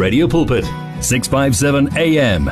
[0.00, 0.64] Radio Pulpit,
[1.02, 2.50] 657 AM.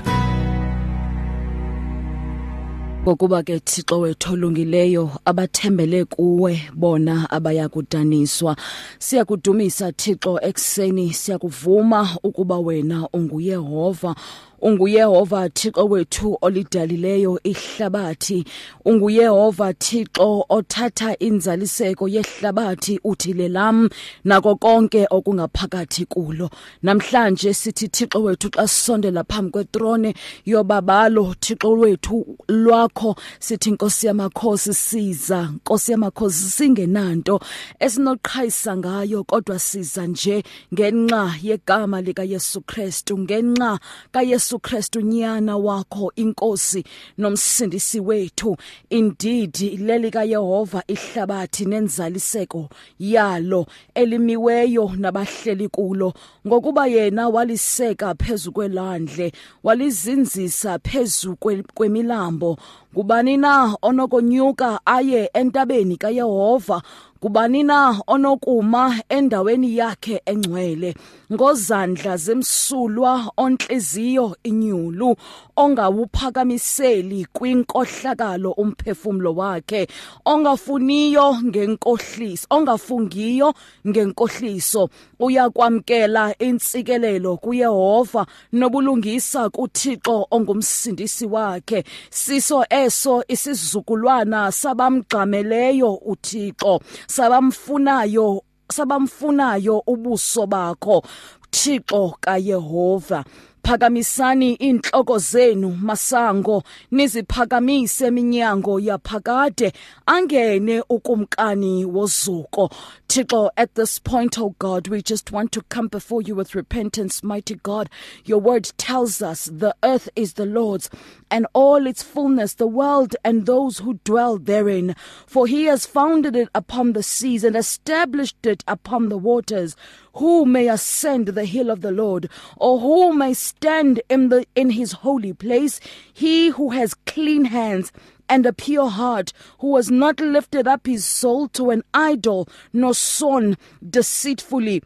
[3.03, 8.57] ngokuba ke Thixo wethu olungileyo abathembele kuwe bona abayakudaniswa
[8.99, 14.15] siyakudumisa Thixo ekseni siyakuvuma ukuba wena unguyehova
[14.63, 18.45] unguyehova Thixo wethu olidalileyo ihlabathi.
[18.85, 23.89] Unguyehova Thixo othatha inzaliseko yehlabathi uthi lelam
[24.25, 26.51] nako konke okungaphakathi kulo.
[26.83, 30.15] Namhlanje sithi Thixo wethu xa sisondela phambi kwethrone
[30.47, 33.17] yobabalo Thixo wethu lwakho.
[33.41, 35.43] Sithi Nkosi yamakhosi siza.
[35.43, 37.41] Nkosi yamakhosi singenanto
[37.81, 40.43] esinoqhayisa ngayo kodwa siza nje
[40.75, 43.79] ngenxa yegama lika Yesu Kristu ngenxa
[44.13, 46.85] kaYesu uJesu Kristu nyana wakho inkosi
[47.19, 48.57] nomsindisi wethu.
[48.91, 56.13] Indeed leli kaYehova ihlabathi nenzaliseko yalo elimiweyo nabahleli kulo.
[56.47, 61.37] Ngokuba yena waliseka phezulu kwelandle walizinzisa phezulu
[61.75, 62.57] kwemilambo.
[62.95, 66.83] Kubani na onokonyuka aye entabeni kaYehova?
[67.21, 70.95] Kubani na onokuma endaweni yakhe engcwele?
[71.33, 75.17] Ngozandla zemsulwa onhliziyo inyulu
[75.57, 79.89] ongawuphakamiseli kwinkohlakalo umphefumulo wakhe
[80.25, 83.55] ongafuniyo ngenkohliso ongafungiyo
[83.89, 84.89] ngenkohliso.
[85.21, 91.85] Uyakwamkela intsikelelo kuYehova nobulungisa kuThixo ongumsindisi wakhe.
[92.11, 101.03] Siso eso isizukulwana sabamgqameleyo uThixo sabamfunayo sabamfunayo ubuso bakho
[101.51, 103.25] Thixo kaYehova.
[103.63, 106.63] Phakamisani inhloko zenu masango.
[106.93, 109.73] Niziphakamise eminyango yaphakade.
[110.07, 112.71] Angene ukumkani wozuko.
[113.09, 117.23] Thixo at this point oh God we just want to come before you with repentance
[117.23, 117.89] mighty God.
[118.25, 120.91] Your word tells us the earth is the Lord's
[121.31, 124.95] and all its fullness the world and those who dwell therein.
[125.27, 129.77] For he has founded it upon the seas and established it upon the waters
[130.19, 134.71] who may ascend the hill of the Lord or who may stand in the in
[134.71, 135.81] his holy place?
[136.13, 137.93] He who has clean hands
[138.29, 142.95] and a pure heart who has not lifted up his soul to an idol nor
[142.95, 143.57] sworn
[143.89, 144.83] deceitfully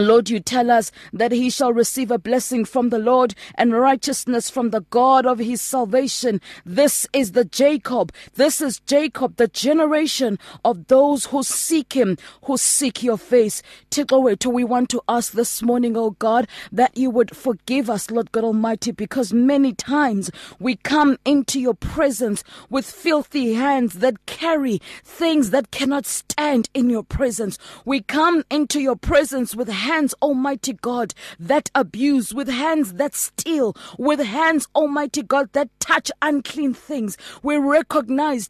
[0.00, 4.50] Lord, you tell us that he shall receive a blessing from the Lord and righteousness
[4.50, 6.40] from the God of his salvation.
[6.64, 8.12] This is the Jacob.
[8.34, 13.62] This is Jacob, the generation of those who seek him, who seek your face.
[13.90, 18.32] Tikowetu, we want to ask this morning, oh God, that you would forgive us, Lord
[18.32, 24.80] God Almighty, because many times we come into your presence with filthy hands that carry
[25.04, 27.58] things that cannot stand in your presence.
[27.84, 29.87] We come into your presence with hands,
[30.20, 36.74] Almighty God, that abuse, with hands that steal, with hands, Almighty God, that touch unclean
[36.74, 37.16] things.
[37.42, 38.48] We recognize,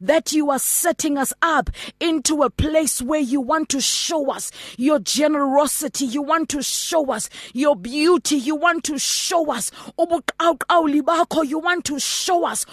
[0.00, 1.70] that you are setting us up
[2.00, 7.12] into a place where you want to show us your generosity, you want to show
[7.12, 12.66] us your beauty, you want to show us you want to show us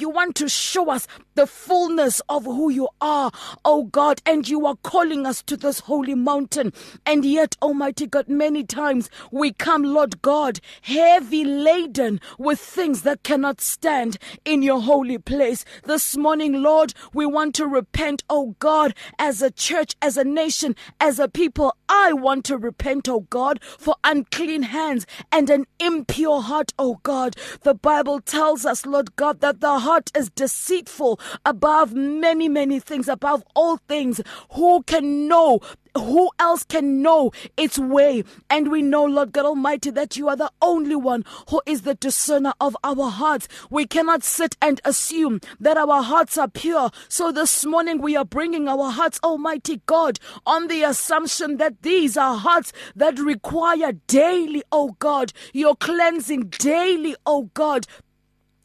[0.00, 3.30] you want to show us the fullness of who you are,
[3.64, 6.72] oh God, and you are calling us to this holy mountain.
[7.06, 13.22] And yet, Almighty God, many times we come, Lord God, heavy laden with things that
[13.22, 15.64] cannot stand in your holy place.
[15.84, 20.76] This morning, Lord, we want to repent, oh God, as a church, as a nation,
[21.00, 21.74] as a people.
[21.88, 27.36] I want to repent, oh God, for unclean hands and an impure heart, oh God.
[27.62, 33.08] The Bible tells us, Lord God, that the heart is deceitful above many, many things,
[33.08, 34.20] above all things.
[34.52, 35.60] Who can know
[35.96, 38.24] who else can know its way?
[38.48, 41.94] And we know, Lord God Almighty, that you are the only one who is the
[41.94, 43.48] discerner of our hearts.
[43.70, 46.90] We cannot sit and assume that our hearts are pure.
[47.08, 52.16] So this morning we are bringing our hearts, Almighty God, on the assumption that these
[52.16, 57.86] are hearts that require daily, oh God, your cleansing daily, oh God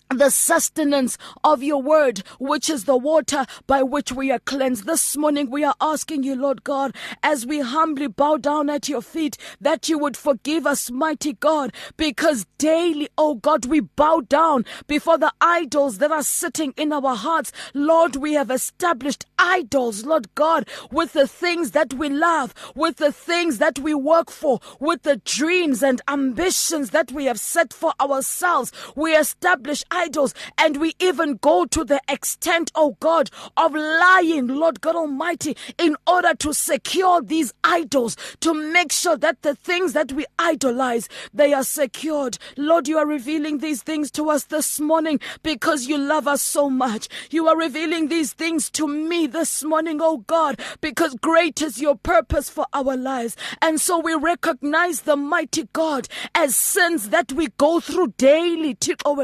[0.10, 4.86] the sustenance of your word, which is the water by which we are cleansed.
[4.86, 9.02] This morning we are asking you, Lord God, as we humbly bow down at your
[9.02, 14.66] feet, that you would forgive us, mighty God, because daily, oh God, we bow down
[14.88, 17.52] before the idols that are sitting in our hearts.
[17.74, 23.12] Lord, we have established idols, Lord God, with the things that we love, with the
[23.12, 27.94] things that we work for, with the dreams and ambitions that we have set for
[28.00, 28.72] ourselves.
[28.96, 34.82] We establish idols and we even go to the extent, oh God, of lying, Lord
[34.82, 40.12] God Almighty, in order to secure these idols, to make sure that the things that
[40.12, 42.38] we idolize, they are secured.
[42.58, 46.70] Lord, you are revealing these things to us this morning because you love us so
[46.70, 47.08] much.
[47.30, 51.96] You are revealing these things to me this morning, oh God, because great is your
[51.96, 53.38] purpose for our lives.
[53.62, 58.78] And so we recognize the mighty God as sins that we go through daily.
[59.06, 59.16] Oh,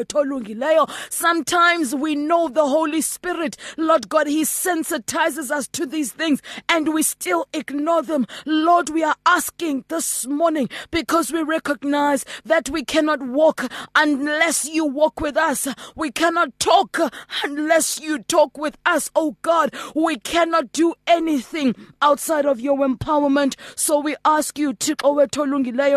[1.10, 6.94] Sometimes we know the Holy Spirit, Lord God, He sensitizes us to these things and
[6.94, 8.28] we still ignore them.
[8.46, 14.86] Lord, we are asking this morning because we recognize that we cannot walk unless you
[14.86, 15.68] walk with us.
[15.96, 17.00] We cannot talk
[17.44, 19.10] unless you talk with us.
[19.16, 23.56] Oh God, we cannot do anything outside of your empowerment.
[23.76, 24.74] So we ask you,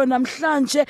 [0.06, 0.86] namhlanje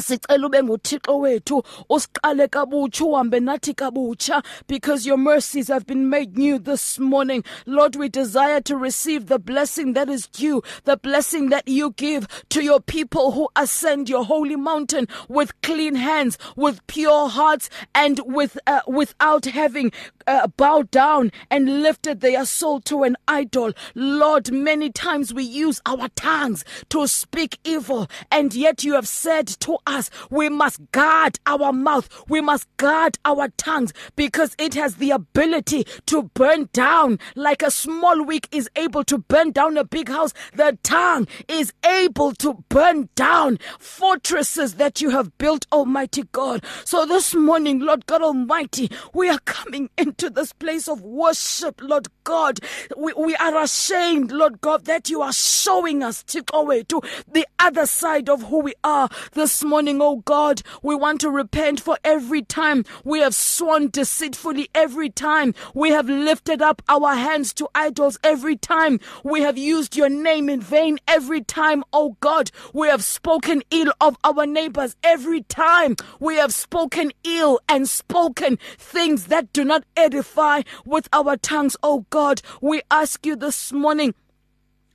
[0.00, 6.36] sicela ube nguthixo wethu usiqale kabutsha uhambe nathi kabutsha because your mercies have been made
[6.36, 7.42] new this morning.
[7.66, 12.26] Lord we desire to receive the blessing that is due the blessing that you give
[12.50, 18.20] to your people who ascend your holy mountain with clean hands with pure hearts and
[18.24, 19.92] with uh, without having
[20.26, 25.80] uh, bowed down and lifted their soul to an idol lord many times we use
[25.86, 30.10] our tongues to speak evil and yet you have said to us.
[30.30, 32.08] We must guard our mouth.
[32.28, 37.70] We must guard our tongues because it has the ability to burn down like a
[37.70, 40.32] small wick is able to burn down a big house.
[40.54, 46.64] The tongue is able to burn down fortresses that you have built, Almighty God.
[46.84, 52.08] So this morning, Lord God Almighty, we are coming into this place of worship, Lord
[52.26, 52.58] God.
[52.96, 57.00] We, we are ashamed, Lord God, that you are showing us, away to
[57.32, 60.62] the other side of who we are this morning, oh God.
[60.82, 66.08] We want to repent for every time we have sworn deceitfully, every time we have
[66.08, 70.98] lifted up our hands to idols, every time we have used your name in vain,
[71.06, 76.52] every time, oh God, we have spoken ill of our neighbors, every time we have
[76.52, 82.15] spoken ill and spoken things that do not edify with our tongues, oh God.
[82.16, 84.14] God, we ask you this morning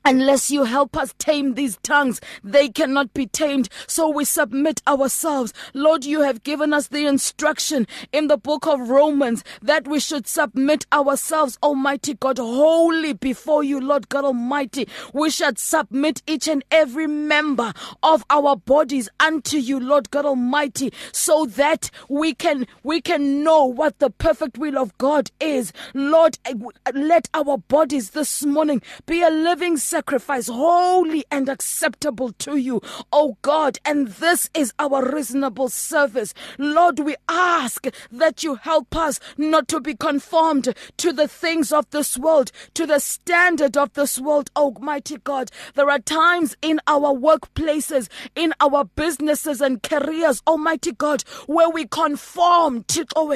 [0.03, 3.69] Unless you help us tame these tongues, they cannot be tamed.
[3.85, 5.53] So we submit ourselves.
[5.73, 10.25] Lord, you have given us the instruction in the book of Romans that we should
[10.27, 14.87] submit ourselves, Almighty God, wholly before you, Lord God Almighty.
[15.13, 17.71] We should submit each and every member
[18.01, 23.65] of our bodies unto you, Lord God Almighty, so that we can, we can know
[23.65, 25.71] what the perfect will of God is.
[25.93, 26.53] Lord, eh,
[26.93, 32.79] let our bodies this morning be a living sacrifice, holy and acceptable to you,
[33.11, 33.77] O God.
[33.83, 36.33] And this is our reasonable service.
[36.57, 41.89] Lord, we ask that you help us not to be conformed to the things of
[41.89, 45.51] this world, to the standard of this world, Almighty God.
[45.75, 51.85] There are times in our workplaces, in our businesses and careers, Almighty God, where we
[51.85, 53.27] conform to, oh,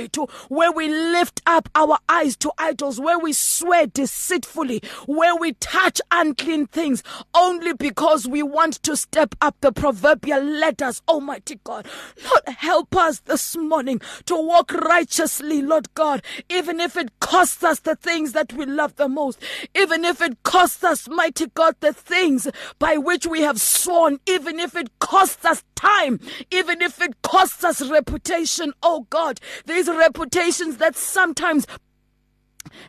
[0.47, 5.99] where we lift up our eyes to idols, where we swear deceitfully, where we touch
[6.11, 7.01] unclean unclean things
[7.33, 11.87] only because we want to step up the proverbial ladders, Almighty God.
[12.23, 17.79] Lord, help us this morning to walk righteously, Lord God, even if it costs us
[17.79, 19.41] the things that we love the most,
[19.73, 22.47] even if it costs us, mighty God, the things
[22.77, 26.19] by which we have sworn, even if it costs us time,
[26.51, 31.65] even if it costs us reputation, oh God, these reputations that sometimes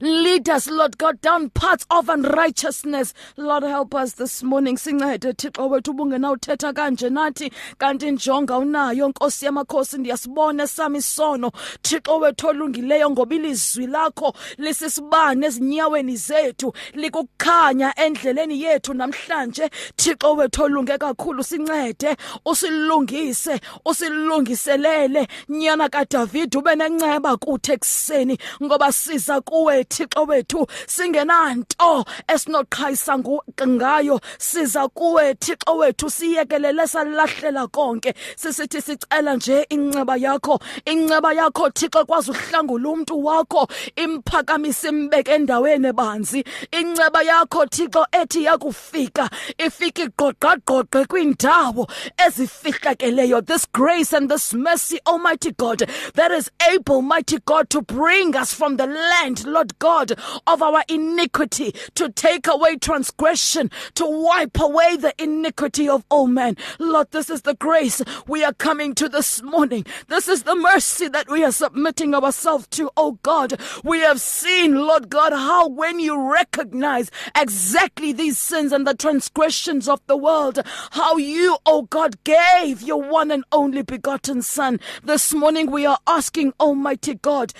[0.00, 3.14] Lead us, Lord God, down paths of unrighteousness.
[3.36, 4.76] Lord, help us this morning.
[4.76, 11.52] Sincede Thixo wethu ubungenawuthetha kanje nathi kanti injonga unayo Nkosi yamakhosi ndiyasibona sami isono
[11.82, 20.62] Thixo wethu olungileyo ngoba ilizwi lakho lisisibane ezinyaweni zethu likukhanya endleleni yethu namhlanje Thixo wethu
[20.62, 29.84] olunge kakhulu sincede usilungise usilungiselele nyana kaDavid ube nenceba kuthi ekseni ngoba siza kuwe kuwe
[29.84, 33.18] Thixo wethu singenanto esinoqhayisa
[33.66, 34.20] ngayo.
[34.38, 38.14] Siza kuwe Thixo wethu siyekelele salahlela konke.
[38.36, 43.68] Sisithi sicela nje inceba yakho inceba yakho Thixo kwazi uhlangula umuntu wakho.
[43.96, 46.44] Imphakamise imbeke endaweni ebanzi.
[46.72, 53.44] Inceba yakho Thixo ethi yakufika ifika igqogqagqogqe kwindawo ezifihlakeleyo.
[53.46, 58.54] This grace and this mercy almighty God that is able mighty God to bring us
[58.54, 60.12] from the land Lord God,
[60.46, 66.58] of our iniquity, to take away transgression, to wipe away the iniquity of all men.
[66.78, 69.86] Lord, this is the grace we are coming to this morning.
[70.08, 73.58] This is the mercy that we are submitting ourselves to, oh God.
[73.82, 79.88] We have seen, Lord God, how when you recognize exactly these sins and the transgressions
[79.88, 80.60] of the world,
[80.90, 84.78] how you, oh God, gave your one and only begotten Son.
[85.02, 87.54] This morning we are asking, Almighty God,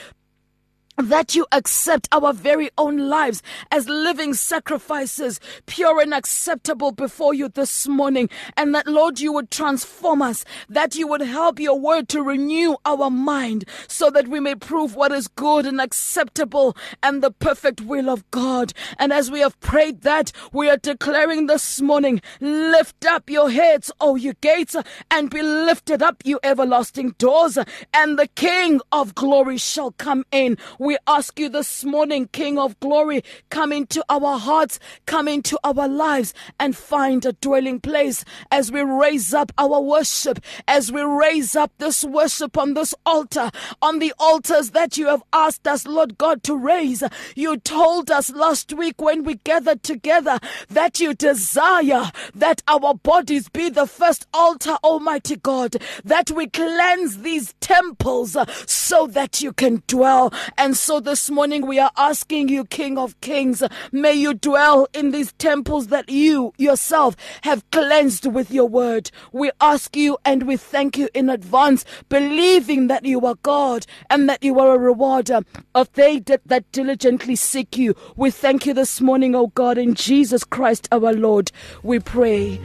[0.97, 7.49] that you accept our very own lives as living sacrifices, pure and acceptable before you
[7.49, 8.29] this morning.
[8.57, 12.77] And that, Lord, you would transform us, that you would help your word to renew
[12.85, 17.81] our mind so that we may prove what is good and acceptable and the perfect
[17.83, 18.73] will of God.
[18.99, 23.93] And as we have prayed that, we are declaring this morning, lift up your heads,
[24.01, 24.77] O you gates,
[25.11, 27.59] and be lifted up, you everlasting doors,
[27.93, 30.57] and the King of glory shall come in.
[30.87, 35.89] We ask you this morning, King of glory, come into our hearts, come into our
[35.89, 40.39] lives, and find a dwelling place as we raise up our worship,
[40.69, 43.51] as we raise up this worship on this altar,
[43.83, 47.03] on the altars that you have asked us, Lord God, to raise.
[47.35, 50.39] You told us last week when we gathered together
[50.69, 57.23] that you desire that our bodies be the first altar, Almighty God, that we cleanse
[57.23, 58.37] these temples
[58.71, 60.33] so that you can dwell.
[60.57, 65.11] And so this morning we are asking you, King of Kings, may you dwell in
[65.11, 69.11] these temples that you yourself have cleansed with your word.
[69.33, 74.29] We ask you and we thank you in advance, believing that you are God and
[74.29, 75.41] that you are a rewarder
[75.75, 77.95] of they that, that diligently seek you.
[78.17, 81.51] We thank you this morning, O God, in Jesus Christ our Lord.
[81.83, 82.61] We pray.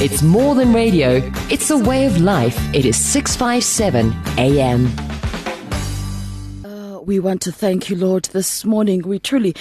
[0.00, 2.58] It's more than radio, it's a way of life.
[2.74, 4.86] It is 657 AM.
[6.64, 9.02] Uh, we want to thank you, Lord, this morning.
[9.02, 9.54] We truly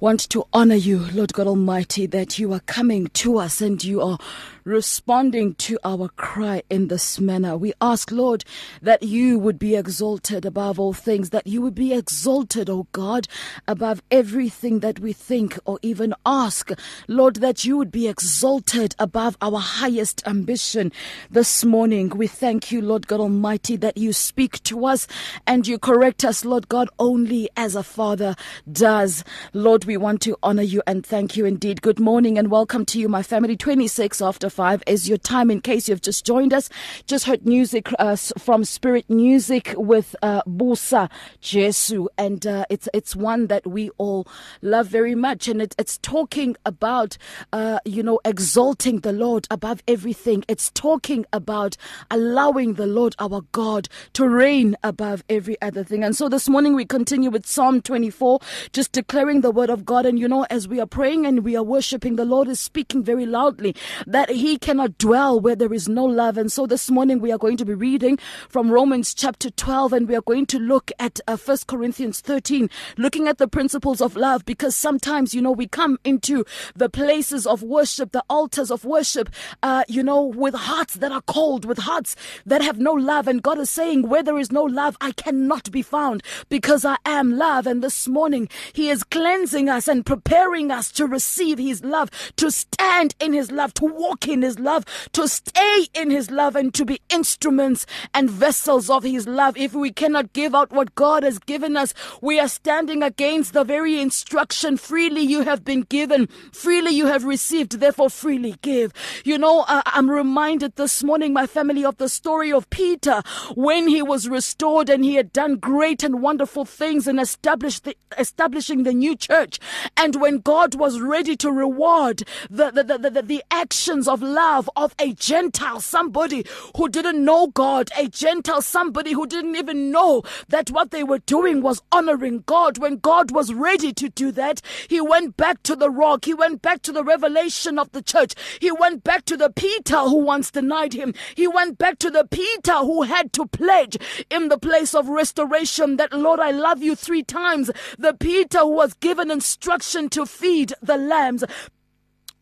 [0.00, 4.00] want to honor you, Lord God Almighty, that you are coming to us and you
[4.00, 4.18] are
[4.64, 7.56] responding to our cry in this manner.
[7.56, 8.44] We ask, Lord,
[8.82, 13.26] that you would be exalted above all things, that you would be exalted, O God,
[13.66, 16.70] above everything that we think or even ask.
[17.08, 20.92] Lord, that you would be exalted above our highest ambition
[21.30, 22.10] this morning.
[22.10, 25.06] We thank you, Lord God Almighty, that you speak to us
[25.46, 28.34] and you correct us, Lord God, only as a father
[28.70, 29.24] does.
[29.52, 31.82] Lord, we want to honor you and thank you indeed.
[31.82, 33.56] Good morning and welcome to you, my family.
[33.56, 36.68] 26 after 5 is your time in case you've just joined us.
[37.06, 43.16] Just heard music uh, from Spirit Music with uh, Busa Jesu, and uh, it's it's
[43.16, 44.26] one that we all
[44.62, 47.16] love very much, and it, it's talking about
[47.52, 50.44] uh, you know exalting the Lord above everything.
[50.48, 51.76] It's talking about
[52.10, 56.04] allowing the Lord our God to reign above every other thing.
[56.04, 58.40] And so this morning we continue with Psalm 24,
[58.72, 60.06] just declaring the word of God.
[60.06, 63.02] And you know, as we are praying and we are worshiping, the Lord is speaking
[63.02, 63.74] very loudly
[64.06, 66.38] that He cannot dwell where there is no love.
[66.38, 68.18] And so this morning we are going to be reading
[68.48, 72.70] from Romans chapter 12 and we are going to look at uh, 1 Corinthians 13,
[72.96, 77.46] looking at the principles of love because sometimes, you know, we come into the places
[77.46, 79.28] of worship, the altars of worship,
[79.62, 82.16] uh, you know, with hearts that are cold, with hearts
[82.46, 83.28] that have no love.
[83.28, 86.96] And God is saying, where there is no love, I cannot be found because I
[87.04, 87.66] am love.
[87.66, 92.50] And this morning He is cleansing us and preparing us to receive His love, to
[92.50, 96.72] stand in His love, to walk in His love, to stay in His love, and
[96.74, 99.56] to be instruments and vessels of His love.
[99.56, 103.64] If we cannot give out what God has given us, we are standing against the
[103.64, 108.92] very instruction freely you have been given, freely you have received, therefore freely give.
[109.24, 113.22] You know, uh, I'm reminded this morning, my family, of the story of Peter
[113.54, 118.82] when he was restored and he had done great and wonderful things in the, establishing
[118.82, 119.58] the new church.
[119.96, 124.68] And when God was ready to reward the, the, the, the, the actions of love
[124.76, 126.44] of a Gentile, somebody
[126.76, 131.18] who didn't know God, a Gentile, somebody who didn't even know that what they were
[131.18, 132.78] doing was honoring God.
[132.78, 136.24] When God was ready to do that, he went back to the rock.
[136.24, 138.34] He went back to the revelation of the church.
[138.60, 141.14] He went back to the Peter who once denied him.
[141.34, 143.96] He went back to the Peter who had to pledge
[144.30, 147.70] in the place of restoration that, Lord, I love you three times.
[147.98, 151.44] The Peter who was given instruction to feed the lambs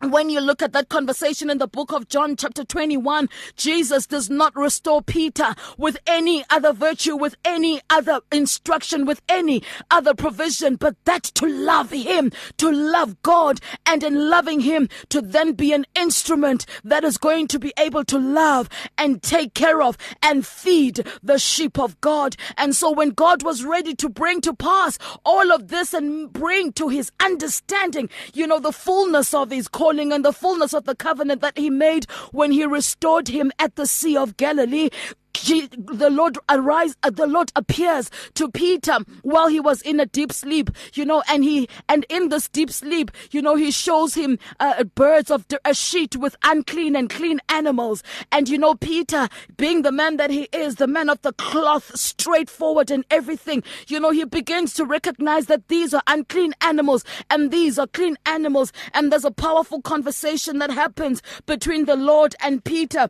[0.01, 4.31] when you look at that conversation in the book of John, chapter 21, Jesus does
[4.31, 10.77] not restore Peter with any other virtue, with any other instruction, with any other provision,
[10.77, 15.73] but that to love him, to love God, and in loving him, to then be
[15.73, 20.47] an instrument that is going to be able to love and take care of and
[20.47, 22.37] feed the sheep of God.
[22.57, 26.73] And so when God was ready to bring to pass all of this and bring
[26.75, 30.95] to his understanding, you know, the fullness of his calling and the fullness of the
[30.95, 34.91] covenant that he made when he restored him at the Sea of Galilee
[35.35, 40.33] the Lord arise, uh, the Lord appears to Peter while he was in a deep
[40.33, 44.39] sleep, you know, and he, and in this deep sleep, you know, he shows him
[44.61, 48.03] uh, birds of a sheet with unclean and clean animals.
[48.33, 51.97] And, you know, Peter, being the man that he is, the man of the cloth,
[51.97, 57.51] straightforward and everything, you know, he begins to recognize that these are unclean animals and
[57.51, 58.73] these are clean animals.
[58.93, 63.09] And there's a powerful conversation that happens between the Lord and Peter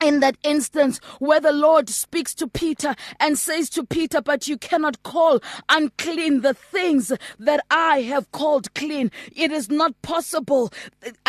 [0.00, 4.56] in that instance where the Lord speaks to Peter and says to Peter, But you
[4.58, 9.10] cannot call unclean the things that I have called clean.
[9.34, 10.72] It is not possible.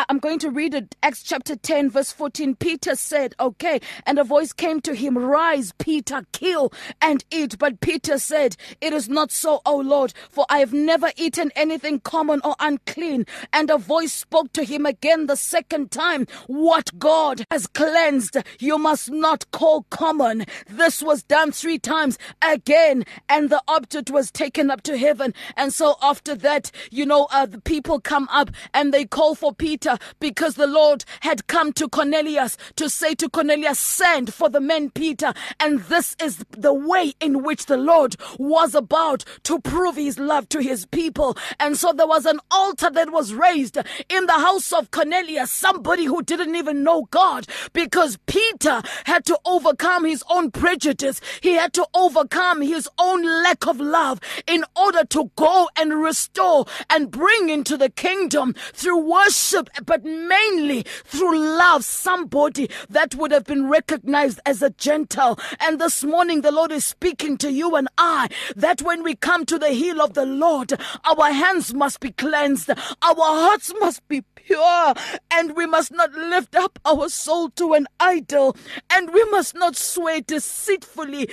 [0.09, 2.55] I'm going to read it, Acts chapter 10, verse 14.
[2.55, 7.57] Peter said, Okay, and a voice came to him, Rise, Peter, kill and eat.
[7.57, 11.99] But Peter said, It is not so, O Lord, for I have never eaten anything
[12.01, 13.25] common or unclean.
[13.53, 18.77] And a voice spoke to him again the second time, What God has cleansed you
[18.77, 20.45] must not call common.
[20.67, 25.33] This was done three times again, and the object was taken up to heaven.
[25.55, 29.53] And so after that, you know, uh, the people come up and they call for
[29.53, 34.59] Peter because the Lord had come to Cornelius to say to Cornelius, send for the
[34.59, 35.33] men Peter.
[35.59, 40.49] And this is the way in which the Lord was about to prove his love
[40.49, 41.37] to his people.
[41.59, 43.77] And so there was an altar that was raised
[44.09, 49.25] in the house of Cornelius, somebody who didn't even know God because Peter Peter had
[49.25, 51.21] to overcome his own prejudice.
[51.41, 56.65] He had to overcome his own lack of love in order to go and restore
[56.89, 63.45] and bring into the kingdom through worship, but mainly through love, somebody that would have
[63.45, 65.39] been recognized as a Gentile.
[65.59, 69.45] And this morning, the Lord is speaking to you and I that when we come
[69.45, 74.23] to the heel of the Lord, our hands must be cleansed, our hearts must be
[74.45, 74.93] pure,
[75.31, 78.55] and we must not lift up our soul to an idol,
[78.89, 81.29] and we must not sway deceitfully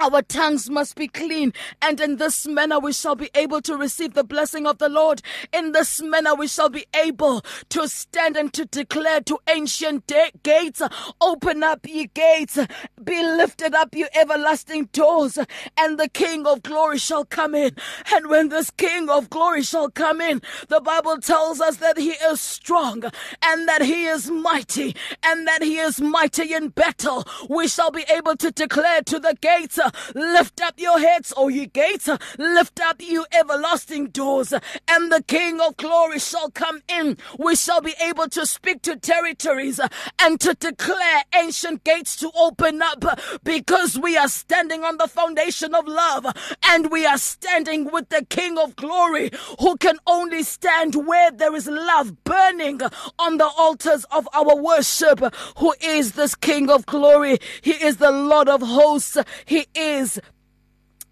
[0.00, 4.14] our tongues must be clean, and in this manner we shall be able to receive
[4.14, 5.22] the blessing of the Lord.
[5.52, 10.32] In this manner we shall be able to stand and to declare to ancient de-
[10.42, 10.82] gates,
[11.20, 12.58] Open up, ye gates,
[13.02, 15.38] be lifted up, ye everlasting doors,
[15.76, 17.76] and the King of glory shall come in.
[18.14, 22.10] And when this King of glory shall come in, the Bible tells us that he
[22.10, 23.04] is strong,
[23.42, 27.24] and that he is mighty, and that he is mighty in battle.
[27.48, 29.78] We shall be able to declare to the gates,
[30.14, 32.08] Lift up your heads, O ye gates.
[32.38, 34.52] Lift up, you everlasting doors,
[34.88, 37.16] and the King of glory shall come in.
[37.38, 39.80] We shall be able to speak to territories
[40.18, 43.04] and to declare ancient gates to open up
[43.44, 46.26] because we are standing on the foundation of love
[46.64, 51.54] and we are standing with the King of glory who can only stand where there
[51.54, 52.80] is love burning
[53.18, 55.20] on the altars of our worship.
[55.58, 57.38] Who is this King of glory?
[57.62, 59.16] He is the Lord of hosts.
[59.44, 60.20] He is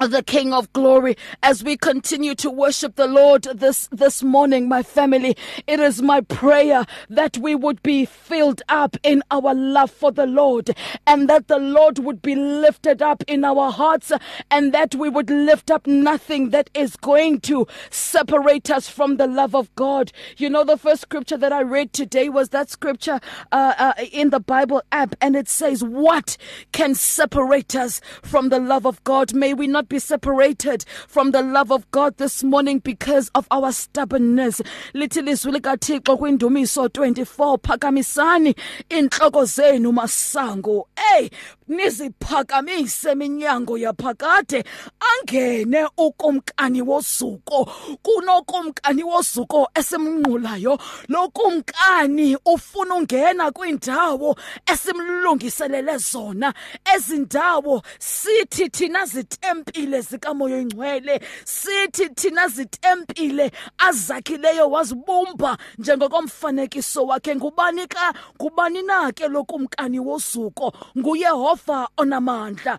[0.07, 4.83] the King of glory as we continue to worship the Lord this, this morning, my
[4.83, 5.37] family.
[5.67, 10.27] It is my prayer that we would be filled up in our love for the
[10.27, 10.71] Lord
[11.07, 14.13] and that the Lord would be lifted up in our hearts
[14.53, 19.27] and that we would lift up nothing that is going to separate us from the
[19.27, 20.13] love of God.
[20.37, 23.19] You know, the first scripture that I read today was that scripture
[23.51, 26.37] uh, uh, in the Bible app and it says, what
[26.71, 29.35] can separate us from the love of God?
[29.35, 33.72] May we not be separated from the love of God this morning because of our
[33.72, 34.61] stubbornness.
[34.94, 38.55] Lithi lizwi likaThixo kwindumiso 24 phakamisani
[38.90, 40.87] inhloko zenu masango.
[40.96, 41.31] Hey,
[41.69, 44.65] niziphakamise minyango yaphakade
[45.01, 47.65] angene ukumkani wosuko.
[48.03, 50.79] Kunokumkani wosuko esimnqulayo
[51.09, 54.37] lokumkani ufuna ungena kwindawo
[54.73, 56.55] esimlungiselele zona.
[56.95, 67.37] Ezindawo sithi thina zitempile zikamoya oyingcwele sithi thina zitempile azakhileyo wazibumba njengokomfanekiso wakhe.
[67.37, 68.15] Ngubani ka?
[68.37, 70.73] Ngubani na ke lokumkani wosuko?
[70.99, 72.79] Nguyehova uJehova onamandla.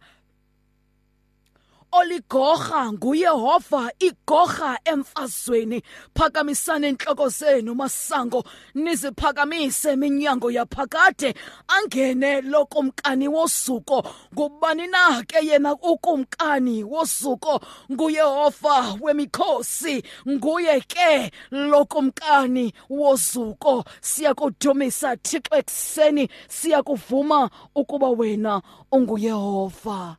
[1.91, 5.82] Oligorha nguyehova igorha emfazweni.
[6.15, 8.43] Phakamisani inhloko zenu masango.
[8.75, 11.34] Niziphakamise minyango yaphakade.
[11.67, 14.04] Angene lokumkani wosuko.
[14.34, 17.62] Ngubani na ke yena ukumkani wosuko?
[17.91, 20.04] Nguyehova wemikhosi.
[20.28, 23.84] Nguye ke lokumkani wosuko.
[24.02, 26.30] Siyakudumisa thixo ekuseni.
[26.47, 30.18] Siyakuvuma ukuba wena unguyehova.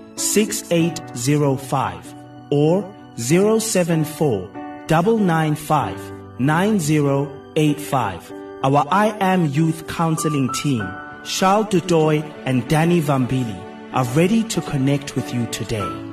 [0.15, 2.15] 6805
[2.49, 2.83] or
[3.17, 4.49] 074
[4.87, 8.31] 995 9085.
[8.63, 10.87] Our I Am Youth Counseling team,
[11.23, 13.59] Charles Dudoy and Danny Vambili,
[13.93, 16.10] are ready to connect with you today.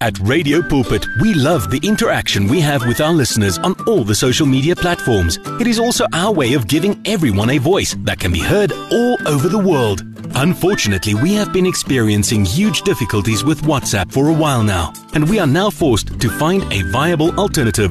[0.00, 4.14] At Radio Pulpit, we love the interaction we have with our listeners on all the
[4.14, 5.40] social media platforms.
[5.60, 9.16] It is also our way of giving everyone a voice that can be heard all
[9.26, 10.04] over the world.
[10.36, 15.40] Unfortunately, we have been experiencing huge difficulties with WhatsApp for a while now, and we
[15.40, 17.90] are now forced to find a viable alternative.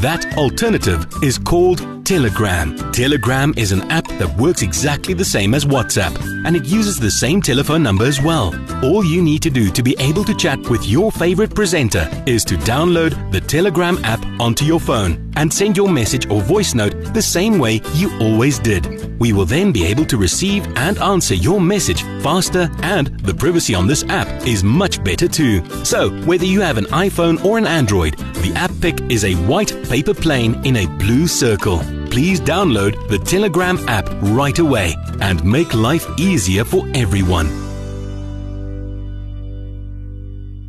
[0.00, 2.76] That alternative is called Telegram.
[2.92, 7.10] Telegram is an app that works exactly the same as WhatsApp, and it uses the
[7.10, 8.54] same telephone number as well.
[8.84, 12.44] All you need to do to be able to chat with your favorite presenter is
[12.44, 16.94] to download the Telegram app onto your phone and send your message or voice note
[17.12, 19.08] the same way you always did.
[19.20, 23.74] We will then be able to receive and answer your message faster, and the privacy
[23.74, 25.64] on this app is much better too.
[25.84, 29.72] So, whether you have an iPhone or an Android, the app pic is a white
[29.88, 31.78] paper plane in a blue circle.
[32.10, 37.46] Please download the Telegram app right away and make life easier for everyone.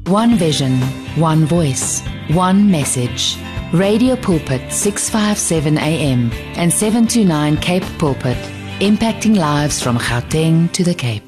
[0.05, 0.79] One vision,
[1.17, 3.37] one voice, one message.
[3.73, 8.37] Radio Pulpit 657 AM and 729 Cape Pulpit,
[8.79, 11.23] impacting lives from Gauteng to the Cape.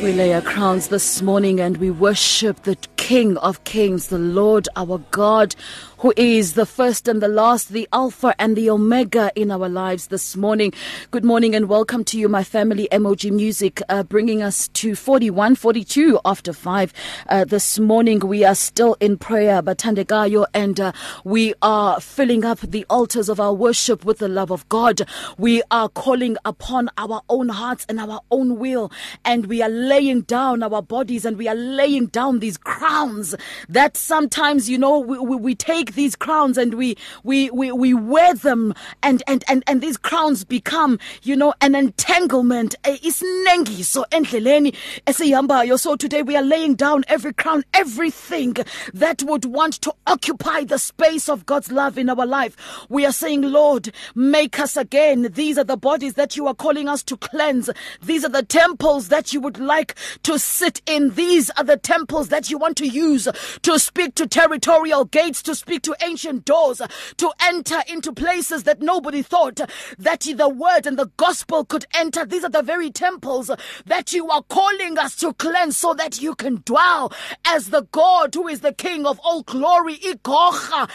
[0.00, 2.76] We lay our crowns this morning and we worship the
[3.10, 5.56] King of Kings, the Lord our God,
[6.00, 10.06] who is the first and the last, the Alpha and the Omega in our lives
[10.06, 10.72] this morning.
[11.10, 12.88] Good morning and welcome to you, my family.
[12.90, 16.94] MOG Music uh, bringing us to 41, 42 after 5
[17.28, 18.20] uh, this morning.
[18.20, 20.92] We are still in prayer, Batandegayo, and uh,
[21.24, 25.02] we are filling up the altars of our worship with the love of God.
[25.36, 28.90] We are calling upon our own hearts and our own will,
[29.22, 33.34] and we are laying down our bodies and we are laying down these crowns
[33.68, 37.94] that sometimes, you know, we, we, we take these crowns and we, we, we, we
[37.94, 42.74] wear them and, and, and, and these crowns become, you know, an entanglement.
[42.84, 44.74] Eh, Isinengiso endleleni
[45.06, 45.78] esihambayo.
[45.78, 48.56] So today we are laying down every crown, everything
[48.94, 52.56] that would want to occupy the space of God's love in our life.
[52.88, 55.28] We are saying, Lord, make us again.
[55.32, 57.70] These are the bodies that you are calling us to cleanse.
[58.02, 61.10] These are the temples that you would like to sit in.
[61.10, 63.28] These are the temples that you want to use
[63.62, 66.80] to speak to territorial gates, to speak to ancient doors,
[67.16, 69.60] to enter into places that nobody thought
[69.98, 72.24] that the word and the gospel could enter.
[72.24, 73.50] These are the very temples
[73.86, 77.12] that you are calling us to cleanse so that you can dwell
[77.44, 79.96] as the God who is the King of all glory.
[79.96, 80.88] Igorha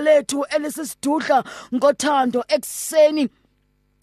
[0.00, 1.38] lethu uEllis Dudla
[1.74, 3.28] ngothando ekseni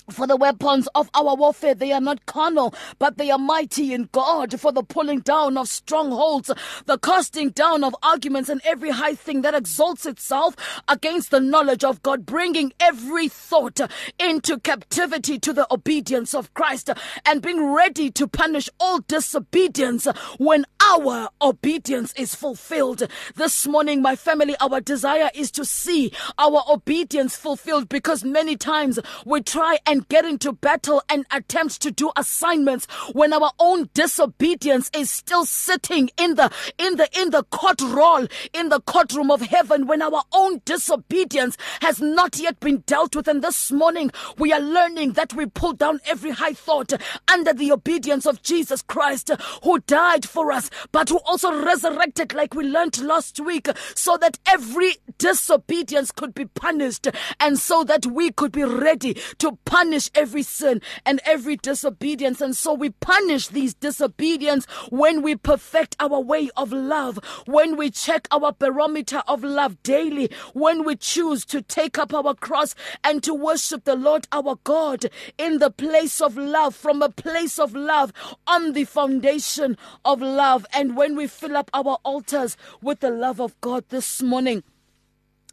[0.09, 4.07] For the weapons of our warfare, they are not carnal, but they are mighty in
[4.13, 6.49] God for the pulling down of strongholds,
[6.85, 10.55] the casting down of arguments and every high thing that exalts itself
[10.87, 13.81] against the knowledge of God, bringing every thought
[14.17, 16.89] into captivity to the obedience of Christ
[17.25, 23.03] and being ready to punish all disobedience when our obedience is fulfilled.
[23.35, 28.99] This morning, my family, our desire is to see our obedience fulfilled because many times
[29.25, 33.89] we try and and get into battle and attempt to do assignments when our own
[33.95, 39.31] disobedience is still sitting in the in the in the court roll in the courtroom
[39.31, 43.27] of heaven when our own disobedience has not yet been dealt with.
[43.27, 46.93] And this morning we are learning that we pull down every high thought
[47.27, 49.31] under the obedience of Jesus Christ
[49.63, 54.37] who died for us but who also resurrected like we learned last week so that
[54.45, 57.07] every disobedience could be punished
[57.39, 62.41] and so that we could be ready to punish punish every sin and every disobedience.
[62.41, 67.89] And so we punish these disobedience when we perfect our way of love, when we
[67.89, 73.23] check our barometer of love daily, when we choose to take up our cross and
[73.23, 75.05] to worship the Lord our God
[75.37, 78.11] in the place of love, from a place of love
[78.45, 80.65] on the foundation of love.
[80.73, 84.63] And when we fill up our altars with the love of God this morning.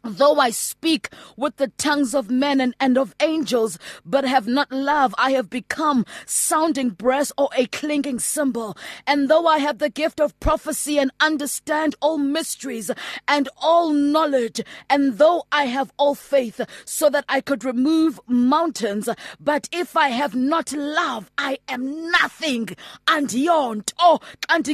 [0.07, 4.71] Though I speak with the tongues of men and, and of angels, but have not
[4.71, 8.77] love, I have become sounding brass or a clinking cymbal.
[9.07, 12.91] And though I have the gift of prophecy and understand all mysteries
[13.27, 19.09] and all knowledge, and though I have all faith so that I could remove mountains,
[19.39, 22.69] but if I have not love, I am nothing.
[23.07, 24.65] And yont, oh, and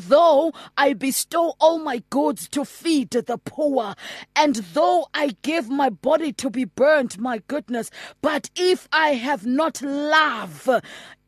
[0.00, 3.94] though I bestow all my goods to feed the poor.
[4.34, 9.46] And though I give my body to be burnt, my goodness, but if I have
[9.46, 10.68] not love,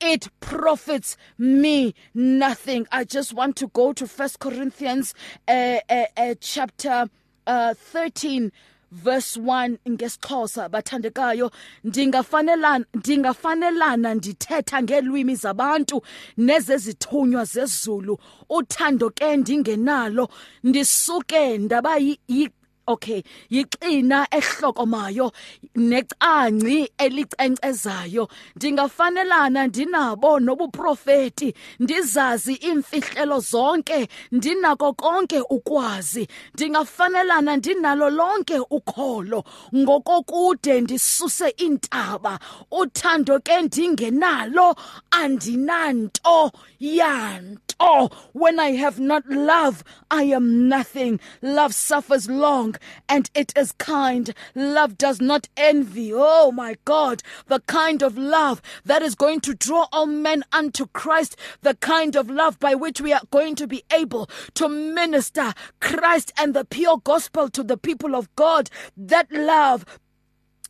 [0.01, 2.87] it profits me nothing.
[2.91, 5.15] I just want to go to First Corinthians
[5.47, 7.09] uh, uh, uh, chapter
[7.47, 8.51] uh, 13
[9.05, 11.51] verse 1 ngesixhosa bathandekayo
[11.85, 16.03] ndingafanelana ndingafanelana ndithetha ngeelwimi zabantu
[16.37, 18.19] nezezithunywa zezulu.
[18.49, 20.29] Uthando ke ndingenalo
[20.65, 21.99] ndisuke ndaba
[22.87, 25.33] okay yixina ehlokomayo
[25.77, 28.29] necanci elicencezayo.
[28.57, 36.29] Ndingafanelana ndinabo nobuprofeti ndizazi imfihlelo zonke ndinako konke ukwazi.
[36.55, 39.45] Ndingafanelana ndinalo lonke ukholo.
[39.77, 42.39] Ngokokude ndisuse intaba
[42.71, 44.75] uthando ke ndingenalo
[45.11, 47.66] andinanto yanto.
[48.33, 52.75] When i have not love i am nothing love suffers long
[53.09, 54.35] and it is kind.
[54.55, 56.13] Love does not envy.
[56.13, 60.87] Oh my God, the kind of love that is going to draw all men unto
[60.87, 65.55] Christ, the kind of love by which we are going to be able to minister
[65.81, 68.71] Christ and the pure gospel to the people of God.
[68.97, 69.85] That love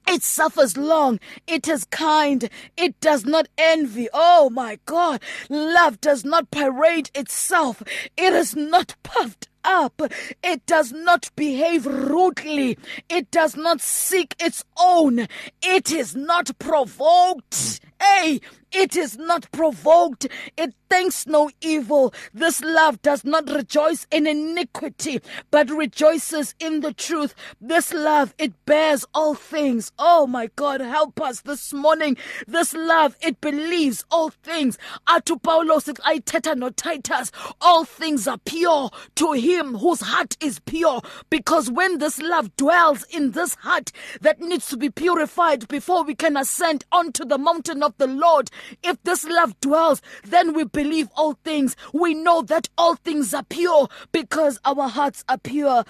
[0.08, 1.18] it suffers long.
[1.46, 2.48] It is kind.
[2.76, 4.08] It does not envy.
[4.12, 5.20] Oh my God.
[5.48, 7.82] Love does not parade itself.
[8.16, 10.00] It is not puffed up.
[10.42, 12.78] It does not behave rudely.
[13.08, 15.26] It does not seek its own.
[15.62, 17.80] It is not provoked.
[18.00, 18.40] Hey,
[18.72, 20.26] it is not provoked.
[20.56, 22.14] It thinks no evil.
[22.32, 27.34] This love does not rejoice in iniquity, but rejoices in the truth.
[27.60, 29.92] This love, it bears all things.
[29.98, 32.16] Oh my God, help us this morning.
[32.46, 34.78] This love, it believes all things.
[35.08, 37.32] Atu Paulos, I teta no Titus.
[37.60, 41.02] All things are pure to him whose heart is pure.
[41.30, 46.14] Because when this love dwells in this heart that needs to be purified before we
[46.14, 48.50] can ascend onto the mountain of the Lord,
[48.82, 51.76] if this love dwells, then we believe all things.
[51.92, 55.84] We know that all things are pure because our hearts are pure.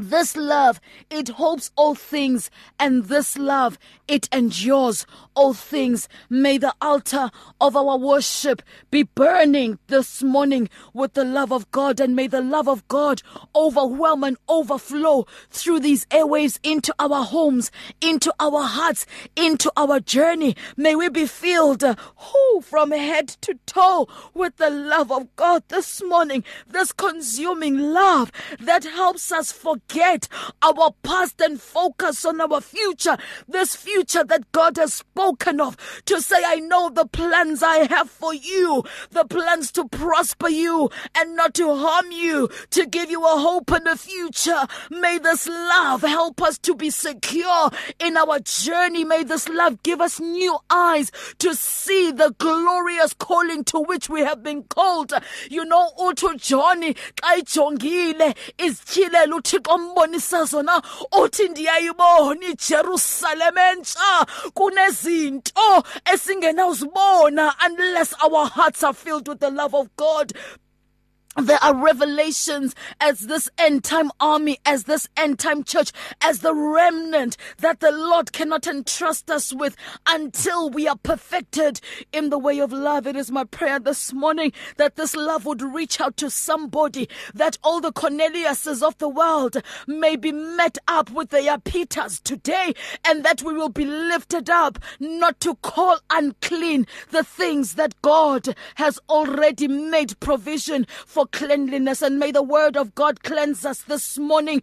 [0.00, 2.50] This love, it hopes all things,
[2.80, 3.78] and this love,
[4.08, 6.08] it endures all things.
[6.30, 12.00] May the altar of our worship be burning this morning with the love of God,
[12.00, 13.20] and may the love of God
[13.54, 19.04] overwhelm and overflow through these airwaves into our homes, into our hearts,
[19.36, 20.56] into our journey.
[20.74, 25.64] May we be filled uh, whoo, from head to toe with the love of God
[25.68, 30.28] this morning, this consuming love that helps us forget forget
[30.62, 33.16] our past and focus on our future.
[33.48, 38.10] This future that God has spoken of to say, I know the plans I have
[38.10, 43.24] for you, the plans to prosper you and not to harm you, to give you
[43.24, 44.66] a hope in the future.
[44.90, 49.04] May this love help us to be secure in our journey.
[49.04, 54.20] May this love give us new eyes to see the glorious calling to which we
[54.20, 55.12] have been called.
[55.50, 60.82] You know, uthi Johnny xa ijongile izityilela uthixo ombonisa zona
[61.22, 64.26] uthi ndiyayibona ijerusalem entsha.
[64.54, 70.32] Kunezinto esingenawuzibona unless our hearts are filled with the love of god
[71.36, 75.90] there are revelations as this end time army, as this end time church,
[76.20, 79.74] as the remnant that the Lord cannot entrust us with
[80.06, 81.80] until we are perfected
[82.12, 83.06] in the way of love.
[83.06, 87.56] It is my prayer this morning that this love would reach out to somebody, that
[87.64, 92.74] all the Corneliuses of the world may be met up with their Peters today,
[93.06, 98.54] and that we will be lifted up, not to call unclean the things that God
[98.74, 103.82] has already made provision for for cleanliness and may the word of God cleanse us
[103.82, 104.60] this morning.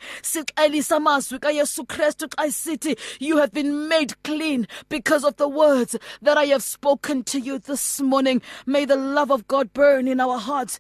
[3.20, 7.60] You have been made clean because of the words that I have spoken to you
[7.60, 8.42] this morning.
[8.66, 10.80] May the love of God burn in our hearts.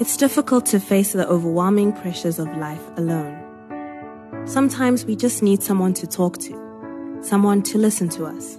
[0.00, 4.46] It's difficult to face the overwhelming pressures of life alone.
[4.46, 8.58] Sometimes we just need someone to talk to, someone to listen to us.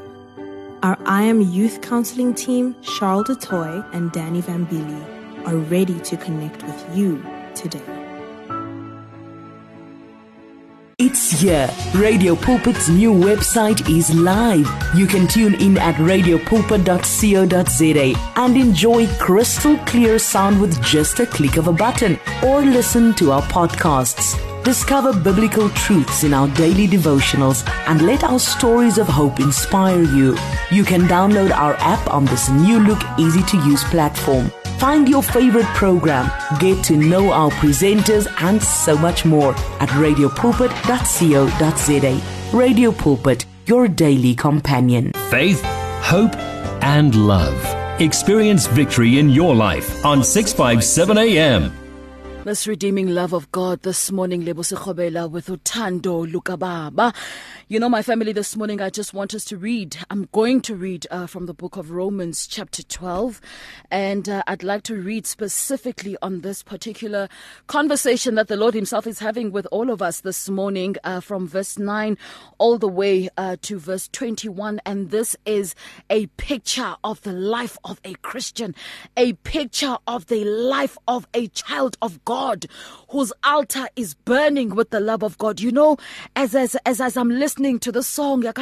[0.83, 6.17] Our I Am Youth Counseling team, Charles du Toit and Danny Vambili, are ready to
[6.17, 7.83] connect with you today.
[10.97, 11.69] It's here.
[11.93, 14.67] Radio Pulpit's new website is live.
[14.95, 21.57] You can tune in at radiopulpit.co.za and enjoy crystal clear sound with just a click
[21.57, 24.35] of a button or listen to our podcasts.
[24.63, 30.37] Discover biblical truths in our daily devotionals and let our stories of hope inspire you.
[30.69, 34.51] You can download our app on this new look, easy to use platform.
[34.77, 42.57] Find your favorite program, get to know our presenters, and so much more at radiopulpit.co.za.
[42.57, 45.11] Radio Pulpit, your daily companion.
[45.29, 45.63] Faith,
[46.03, 46.35] hope,
[46.83, 47.57] and love.
[47.99, 51.80] Experience victory in your life on 657 AM.
[52.43, 54.61] This redeeming love of God this morning, Lebo
[55.27, 57.13] with Utando Lukababa.
[57.67, 59.95] You know, my family, this morning I just want us to read.
[60.09, 63.39] I'm going to read uh, from the book of Romans, chapter 12.
[63.91, 67.29] And uh, I'd like to read specifically on this particular
[67.67, 71.47] conversation that the Lord Himself is having with all of us this morning uh, from
[71.47, 72.17] verse 9
[72.57, 74.81] all the way uh, to verse 21.
[74.83, 75.75] And this is
[76.09, 78.73] a picture of the life of a Christian,
[79.15, 82.65] a picture of the life of a child of God God
[83.11, 85.59] whose altar is burning with the love of God.
[85.59, 85.97] You know,
[86.35, 88.53] as, as, as, as I'm listening, to the song uh,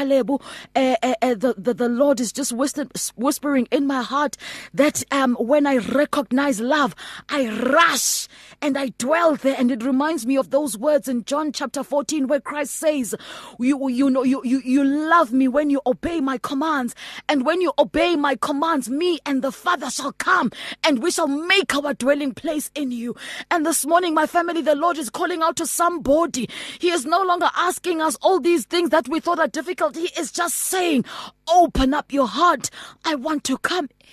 [0.76, 4.38] uh, uh, the, the, the Lord is just whispering in my heart
[4.74, 6.96] that um, when I recognize love,
[7.30, 8.28] I rush
[8.62, 9.56] and I dwell there.
[9.58, 13.16] And it reminds me of those words in John chapter 14 where Christ says,
[13.60, 16.96] you, you know, you, you, you love me when you obey my commands.
[17.28, 20.52] And when you obey my commands, me and the Father shall come
[20.84, 23.16] and we shall make our dwelling place in you.
[23.52, 26.50] And this morning, my family, the Lord is calling out to somebody.
[26.80, 29.98] He is no longer asking us all these things things that we thought are difficult.
[29.98, 31.04] He is just saying,
[31.50, 32.70] open up your heart.
[33.04, 34.08] I want to come in.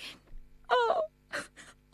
[0.69, 1.01] Oh,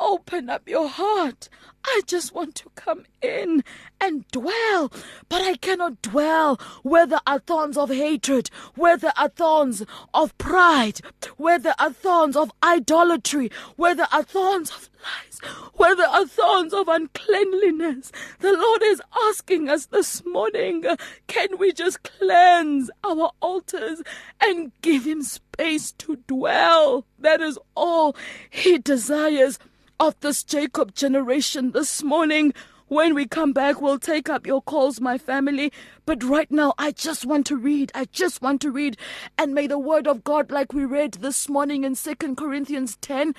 [0.03, 1.47] open up your heart.
[1.85, 3.63] I just want to come in
[3.99, 4.91] and dwell,
[5.27, 10.37] but I cannot dwell where there are thorns of hatred, where there are thorns of
[10.37, 11.01] pride,
[11.37, 15.39] where there are thorns of idolatry, where there are thorns of lies,
[15.73, 18.11] where there are thorns of uncleanliness.
[18.39, 20.85] The Lord is asking us this morning
[21.27, 24.01] can we just cleanse our altars
[24.41, 27.05] and give Him space to dwell?
[27.19, 28.15] That is all
[28.49, 29.59] He desires
[29.99, 32.53] of this Jacob generation this morning.
[32.87, 35.71] When we come back, we'll take up your calls, my family.
[36.05, 37.91] But right now, I just want to read.
[37.95, 38.97] I just want to read.
[39.37, 43.33] And may the word of God, like we read this morning in Second Corinthians 10,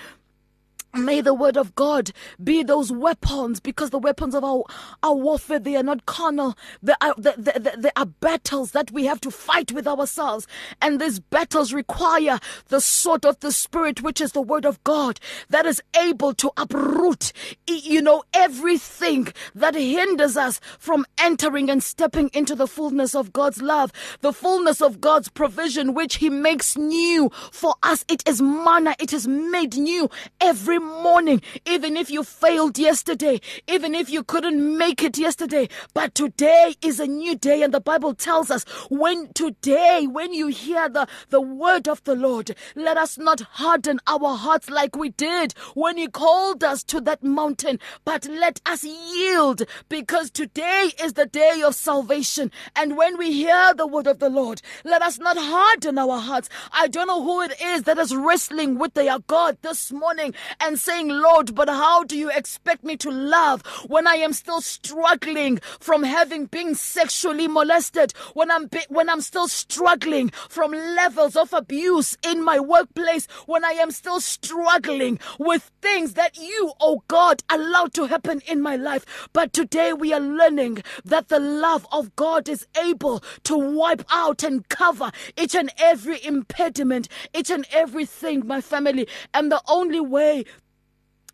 [0.94, 4.62] May the word of God be those weapons because the weapons of our,
[5.02, 6.56] our warfare, they are not carnal.
[6.82, 10.46] They are, they, they, they are battles that we have to fight with ourselves.
[10.80, 15.18] And these battles require the sword of the spirit, which is the word of God
[15.50, 17.32] that is able to uproot,
[17.66, 23.60] you know, everything that hinders us from entering and stepping into the fullness of God's
[23.60, 28.04] love, the fullness of God's provision, which he makes new for us.
[28.08, 28.94] It is manna.
[29.00, 30.08] It is made new
[30.40, 35.68] every morning, even if you failed yesterday, even if you couldn't make it yesterday.
[35.94, 40.48] But today is a new day, and the Bible tells us when today, when you
[40.48, 45.10] hear the, the word of the Lord, let us not harden our hearts like we
[45.10, 51.14] did when He called us to that mountain, but let us yield because today is
[51.14, 52.50] the day of salvation.
[52.76, 56.48] And when we hear the word of the Lord, let us not harden our hearts.
[56.72, 60.73] I don't know who it is that is wrestling with their God this morning and
[60.74, 64.60] and saying, Lord, but how do you expect me to love when I am still
[64.60, 71.36] struggling from having been sexually molested, when I'm, be- when I'm still struggling from levels
[71.36, 77.04] of abuse in my workplace, when I am still struggling with things that you, oh
[77.06, 79.28] God, allowed to happen in my life.
[79.32, 84.42] But today we are learning that the love of God is able to wipe out
[84.42, 89.06] and cover each and every impediment, each and everything, my family.
[89.32, 90.44] And the only way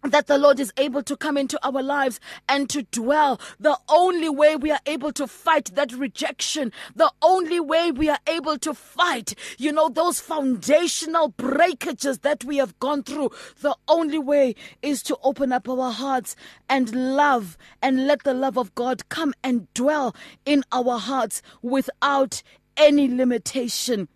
[0.03, 3.41] that the Lord is able to come into our lives and to dwell.
[3.59, 8.19] The only way we are able to fight that rejection, the only way we are
[8.27, 13.31] able to fight, you know, those foundational breakages that we have gone through,
[13.61, 16.35] the only way is to open up our hearts
[16.69, 22.43] and love and let the love of God come and dwell in our hearts without
[22.77, 24.09] any limitation.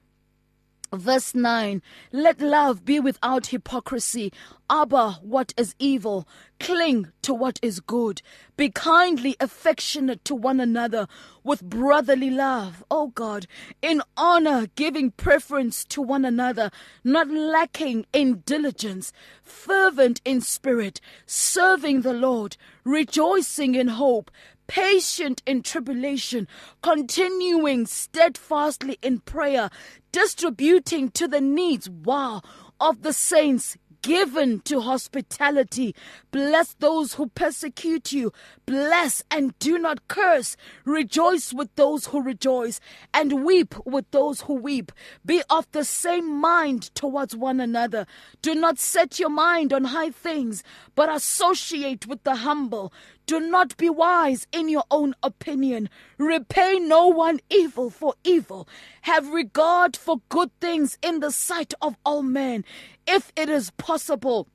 [0.93, 1.83] Verse 9
[2.13, 4.33] Let love be without hypocrisy.
[4.71, 6.27] Abhor what is evil.
[6.61, 8.23] Cling to what is good.
[8.57, 11.07] Be kindly affectionate to one another
[11.43, 12.85] with brotherly love.
[12.91, 13.47] Oh God,
[13.83, 16.71] in honor, giving preference to one another,
[17.03, 19.13] not lacking in diligence,
[19.43, 24.31] fervent in spirit, serving the Lord, rejoicing in hope
[24.67, 26.49] patient in tribulation,
[26.83, 29.71] continuing steadfastly in prayer,
[30.13, 32.41] distributing to the needs, wow,
[32.81, 35.95] of the saints, given to hospitality.
[36.31, 38.33] Bless those who persecute you.
[38.67, 40.59] Bless and do not curse.
[40.85, 42.81] Rejoice with those who rejoice
[43.15, 44.93] and weep with those who weep.
[45.25, 48.07] Be of the same mind towards one another.
[48.43, 50.63] Do not set your mind on high things,
[50.95, 52.93] but associate with the humble.
[53.27, 55.89] Do not be wise in your own opinion.
[56.19, 58.69] Repay no one evil for evil.
[59.03, 62.65] Have regard for good things in the sight of all men.
[63.07, 64.49] If it is possible,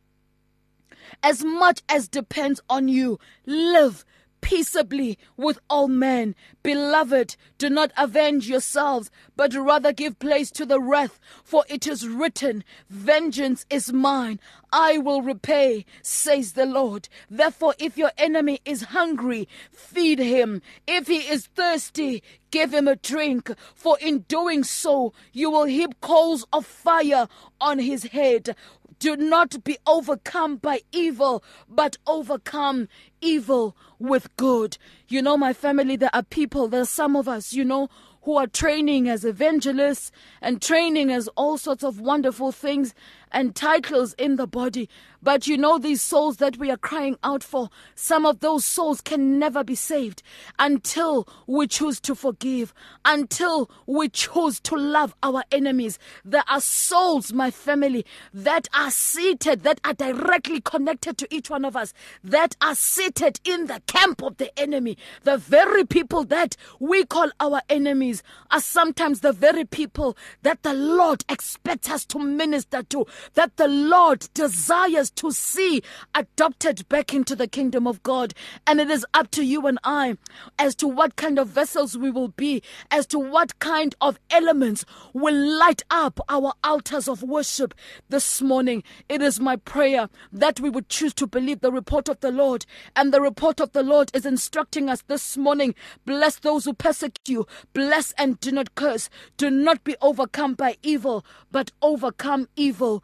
[1.24, 4.06] as much as depends on you, live
[4.41, 6.35] peaceably with all men.
[6.63, 12.07] Beloved, do not avenge yourselves, but rather give place to the wrath, for it is
[12.07, 14.39] written, Vengeance is mine,
[14.71, 17.09] I will repay, says the Lord.
[17.29, 20.61] Therefore, if your enemy is hungry, feed him.
[20.87, 22.21] If he is thirsty,
[22.51, 27.27] give him a drink, for in doing so, you will heap coals of fire
[27.59, 28.55] on his head.
[29.00, 32.89] Do not be overcome by evil, but overcome
[33.22, 34.78] evil with good.
[35.08, 37.89] You know, my family, there are people, there are some of us, you know,
[38.24, 42.93] who are training as evangelists and training as all sorts of wonderful things
[43.32, 44.89] and titles in the body.
[45.21, 49.01] But you know, these souls that we are crying out for, some of those souls
[49.01, 50.23] can never be saved
[50.57, 52.73] until we choose to forgive,
[53.03, 55.99] until we choose to love our enemies.
[56.23, 61.65] There are souls, my family, that are seated, that are directly connected to each one
[61.65, 64.97] of us, that are seated in the camp of the enemy.
[65.23, 70.73] The very people that we call our enemies are sometimes the very people that the
[70.73, 75.82] Lord expects us to minister to, that the Lord desires to see
[76.15, 78.34] adopted back into the kingdom of God.
[78.67, 80.17] And it is up to you and I
[80.57, 82.61] as to what kind of vessels we will be,
[82.91, 87.74] as to what kind of elements will light up our altars of worship
[88.09, 88.84] this morning.
[89.07, 92.65] It is my prayer that we would choose to believe the report of the Lord.
[92.95, 97.28] And the report of the Lord is instructing us this morning bless those who persecute
[97.28, 99.09] you, bless and do not curse.
[99.38, 103.03] Do not be overcome by evil, but overcome evil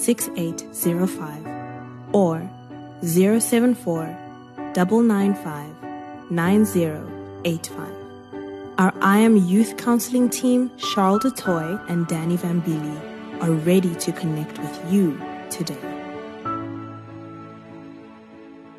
[0.00, 1.46] 6805
[2.12, 2.48] or
[3.02, 4.16] 074
[4.74, 8.00] 995 9085.
[8.78, 12.98] Our I Am Youth Counseling team, Charles du Toit and Danny Vambili,
[13.42, 15.20] are ready to connect with you
[15.50, 15.89] today.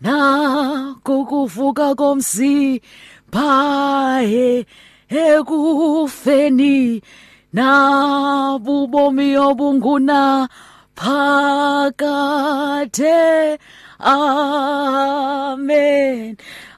[0.00, 3.50] na kokuvuka komsipha
[4.30, 4.66] he
[5.08, 7.02] ekufeni
[7.52, 10.48] na bubomi obunguna
[10.96, 11.98] phakathe.
[14.00, 15.18] Amen.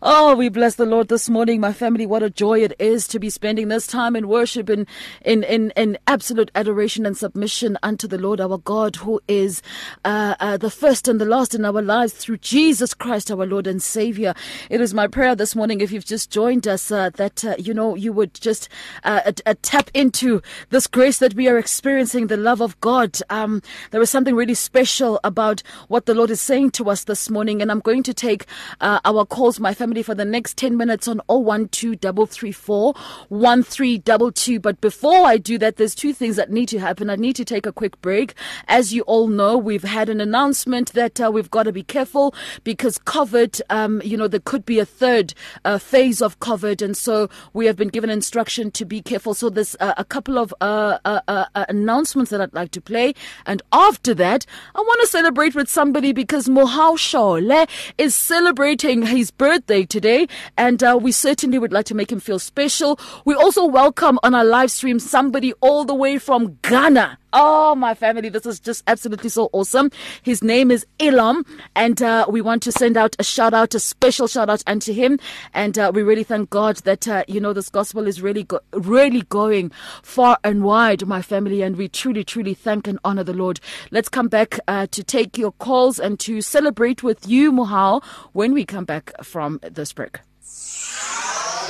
[0.02, 2.06] Oh, we bless the Lord this morning, my family.
[2.06, 4.86] What a joy it is to be spending this time in worship and
[5.26, 9.60] in, in, in absolute adoration and submission unto the Lord our God, who is
[10.06, 13.66] uh, uh, the first and the last in our lives through Jesus Christ, our Lord
[13.66, 14.32] and Savior.
[14.70, 17.74] It is my prayer this morning, if you've just joined us, uh, that, uh, you
[17.74, 18.70] know, you would just
[19.04, 20.40] uh, tap into
[20.70, 23.18] this grace that we are experiencing, the love of God.
[23.28, 27.28] Um, there is something really special about what the Lord is saying to us this
[27.28, 28.46] morning, and I'm going to take
[28.80, 32.94] uh, our calls, my family, for the next 10 minutes on 012334
[33.28, 34.60] 1322.
[34.60, 37.10] But before I do that, there's two things that need to happen.
[37.10, 38.34] I need to take a quick break.
[38.68, 42.34] As you all know, we've had an announcement that uh, we've got to be careful
[42.64, 45.34] because COVID, um, you know, there could be a third
[45.64, 46.82] uh, phase of COVID.
[46.82, 49.34] And so we have been given instruction to be careful.
[49.34, 53.14] So there's uh, a couple of uh, uh, uh, announcements that I'd like to play.
[53.46, 57.66] And after that, I want to celebrate with somebody because Mohau Shole
[57.98, 60.26] is celebrating his birthday today.
[60.56, 62.98] And uh, we certainly would like to make him feel special.
[63.24, 67.19] We also welcome on our live stream somebody all the way from Ghana.
[67.32, 69.90] Oh, my family, this is just absolutely so awesome.
[70.22, 71.44] His name is Elam,
[71.76, 74.92] and uh, we want to send out a shout out, a special shout out unto
[74.92, 75.18] him.
[75.54, 78.60] And uh, we really thank God that, uh, you know, this gospel is really, go-
[78.72, 79.70] really going
[80.02, 81.62] far and wide, my family.
[81.62, 83.60] And we truly, truly thank and honor the Lord.
[83.90, 88.02] Let's come back uh, to take your calls and to celebrate with you, Mohau,
[88.32, 90.20] when we come back from this break.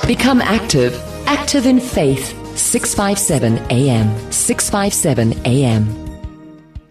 [0.07, 0.99] Become active.
[1.27, 2.50] Active in faith.
[2.71, 4.31] 657 AM.
[4.31, 6.10] 657 AM.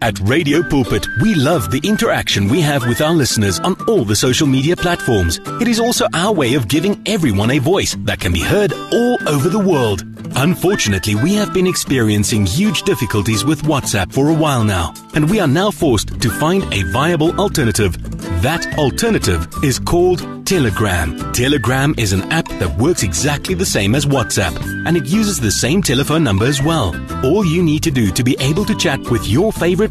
[0.03, 4.15] At Radio Pulpit, we love the interaction we have with our listeners on all the
[4.15, 5.39] social media platforms.
[5.61, 9.19] It is also our way of giving everyone a voice that can be heard all
[9.29, 10.03] over the world.
[10.35, 15.39] Unfortunately, we have been experiencing huge difficulties with WhatsApp for a while now, and we
[15.39, 17.95] are now forced to find a viable alternative.
[18.41, 21.31] That alternative is called Telegram.
[21.31, 24.53] Telegram is an app that works exactly the same as WhatsApp,
[24.87, 26.95] and it uses the same telephone number as well.
[27.23, 29.90] All you need to do to be able to chat with your favorite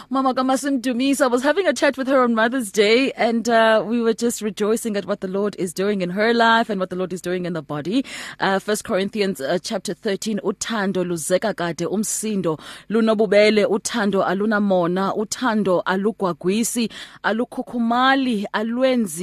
[0.08, 1.20] Mama Dumis.
[1.20, 4.40] I was having a chat with her on Mother's Day and uh, we were just
[4.40, 7.20] rejoicing at what the Lord is doing in her life and what the Lord is
[7.20, 8.06] doing in the body.
[8.40, 10.40] Uh, First Corinthians uh, chapter 13.
[10.42, 12.58] Uthando luzeka kade umsindo
[12.88, 16.88] lunobubele uthando alunamona uthando alugwagwisi
[17.22, 19.17] alukhukhumali alwenzi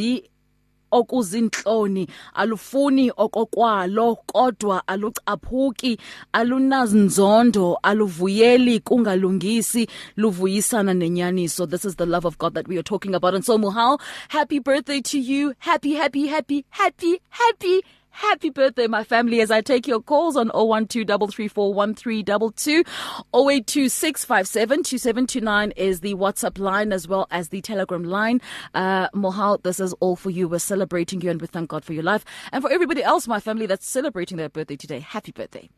[0.91, 5.97] okuzinhloni alufuni okokwalo kodwa alucaphuki
[6.33, 9.87] alunazinzondo aluvuyeli kungalungisi
[10.17, 11.67] luvuyisana nenyaniso.
[11.67, 13.33] This is the love of God that we are talking about.
[13.35, 15.53] And so Mohau happy birthday to you.
[15.59, 17.83] Happy happy happy happy happy
[18.16, 22.86] Happy birthday, my family, as I take your calls on 012-334-1322.
[23.34, 28.39] 082-657-2729 is the WhatsApp line as well as the Telegram line.
[28.74, 30.47] Uh, Mohau, this is all for you.
[30.47, 32.24] We're celebrating you and we thank God for your life.
[32.53, 35.70] And for everybody else, my family, that's celebrating their birthday today, happy birthday.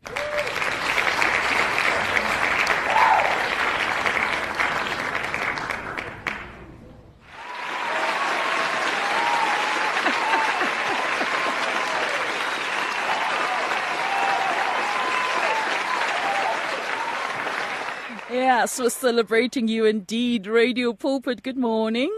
[18.31, 20.47] Yes, we're celebrating you indeed.
[20.47, 22.11] Radio Pulpit, good morning.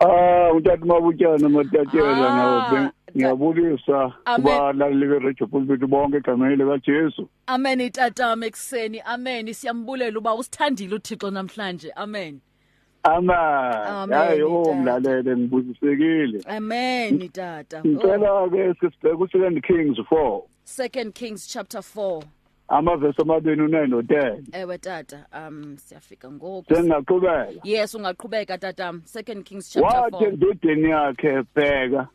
[0.00, 0.50] Ah,
[0.84, 4.42] mabutshana matatela Ah, ngiyabulisa Amen.
[4.44, 7.80] kubalaleli be-radio pulpit bonke egameni likajesu Amen
[8.46, 9.00] ekuseni.
[9.06, 9.46] Amen.
[9.54, 11.90] Siyambulela uba usithandile uThixo namhlanje.
[11.96, 12.40] Amen.
[13.04, 14.76] amen Amen, hayi o Tata.
[14.76, 17.78] mlalele ngibuzisekile Amen itata.
[17.78, 22.22] Oh, ngicela-ke sisibheke u-second kings four 2 Kings chapter 4.
[22.68, 26.74] Amavesi amabini unine no-ten Ewe tata, um siyafika ngoku.
[26.74, 29.02] sengingaqhubeka Yes, ungaqhubeka tatam.
[29.14, 30.28] 2 Kings chapter wathi 4.
[30.28, 32.08] endodeni yakhe bheka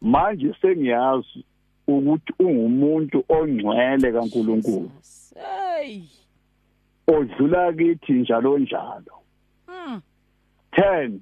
[0.00, 1.44] manje sengiyazi
[1.88, 4.90] ukuthi ungumuntu ongcwele kaNkuluNkulu
[5.34, 6.02] Hey.
[7.06, 9.12] odlula kithi njalo njalo
[9.66, 10.00] Hmm.
[10.72, 11.18] 10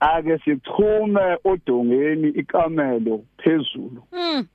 [0.00, 4.46] ake sichume odongeni ikamelo phezulu Hmm.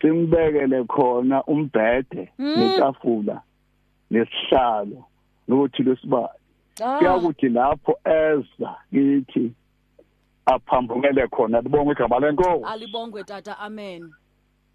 [0.00, 2.54] Simbekele khona umbhede Mm.
[2.58, 3.42] netafula
[4.10, 5.04] nesihlalo
[5.48, 6.38] nokuthi lesibali
[6.84, 6.98] Ah.
[6.98, 9.52] kuyakuthi lapho eza kithi
[10.46, 13.58] aphambukele khona libonge igama lenkosi Alibongwe tata.
[13.58, 14.10] Amen.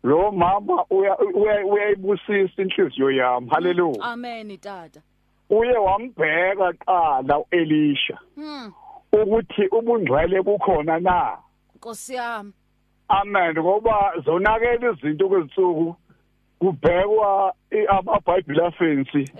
[0.03, 5.01] lo mama uya- uya- uyayibusisa inhliziyo yami haleluya Amen tata.
[5.49, 8.71] uye wambheka qala uElisha Hmm.
[9.13, 11.37] ukuthi ubungcwele bukhona na
[11.75, 12.53] Nkosi yami.
[13.07, 13.55] Amen.
[13.59, 15.95] Ngoba zonakela izinto kwezinsuku
[16.59, 17.53] kubhekwa
[17.87, 19.31] amabhayibhili afensi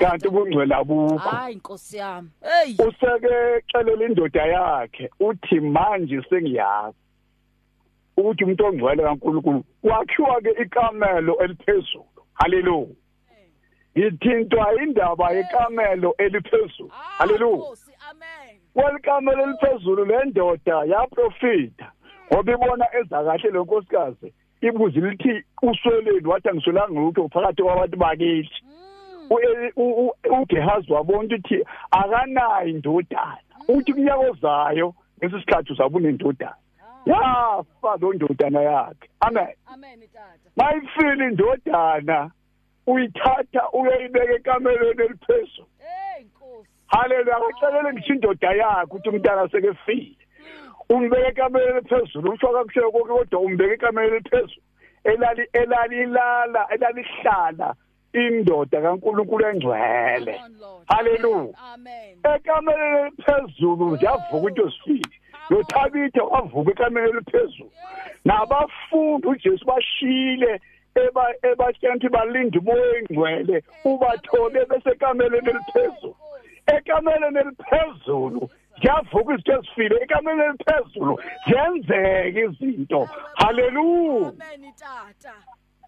[0.00, 2.30] kanti ubungcwele abukho Hayi Nkosi yami.
[2.42, 2.74] Hey.
[2.88, 6.96] useke xelela indoda yakhe uthi manje sengiyazi
[8.16, 12.04] ukuthi umuntu ongcwele kaNkuluNkulu kwakhiwa ke ikamelo eliphezulu.
[12.34, 12.94] Haleluya
[13.98, 16.88] ngithintwa indaba yekamelo eliphezulu.
[17.18, 17.92] Haleluya Nkosi.
[18.10, 18.56] Amen.
[18.74, 21.92] kwelikamelo eliphezulu le ndoda yaprofita
[22.32, 28.62] ngoba ibona eza kahle lo nkosikazi ibuzi lithi usweleni wathi angiswelanga lutho phakathi kwabantu bakithi.
[29.30, 33.38] U- u- u- ugehazi wabona ukuthi akanayo indodana.
[33.68, 36.54] Uthi kunyaka ozayo ngesi sikhathi uzaba unendodana
[37.06, 39.08] yafa lo ndodana yakhe.
[39.20, 39.48] Amen.
[39.72, 40.50] Amen tata.
[40.56, 42.30] mayifile indodana
[42.86, 45.66] uyithatha uyoyibeka ekamelweni eliphezulu.
[45.78, 46.68] Hey Nkosi.
[46.86, 50.16] haleluya akacelele ngisho indoda yakhe ukuthi umntana sekefile
[50.90, 54.62] umbeke ekameleni eliphezulu usho kakushelo konke kodwa umbeke ekameleni eliphezulu
[55.04, 57.74] elali elalilala elalihlala
[58.12, 60.40] indoda kaNkuluNkulu engcwele.
[60.86, 62.18] Haleluya Amen.
[62.34, 65.16] ekameleni eliphezulu yavuka into esifile
[65.50, 67.70] nothabitha wavuka ekameleni eliphezulu.
[68.24, 70.60] Nabafundi uJesu bashile
[70.94, 76.16] eba ukuthi balinde umoya engcwele ubathole bese ekameleni eliphezulu
[76.66, 78.50] ekameleni eliphezulu
[78.80, 85.34] ziyavuka izinto ezifile ekameleni eliphezulu ziyenzeka izinto haleluya Amen tata.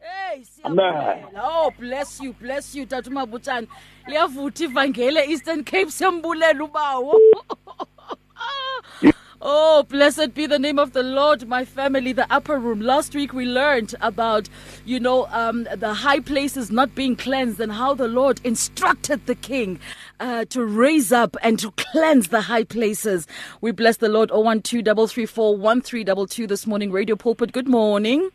[0.00, 0.84] Hey Amen.
[0.84, 1.42] siyabonga.
[1.42, 3.66] Oh bless you, bless you tata Mabutshana.
[4.06, 7.14] Liyavutha ivangele Eastern Cape siyambulela ubawo.
[9.44, 12.80] Oh, blessed be the name of the Lord, my family, the upper room.
[12.80, 14.48] Last week we learned about,
[14.84, 19.34] you know, um, the high places not being cleansed and how the Lord instructed the
[19.34, 19.80] king
[20.20, 23.26] uh, to raise up and to cleanse the high places.
[23.60, 24.30] We bless the Lord.
[24.30, 25.14] 012
[26.48, 26.92] this morning.
[26.92, 28.30] Radio Pulpit, good morning.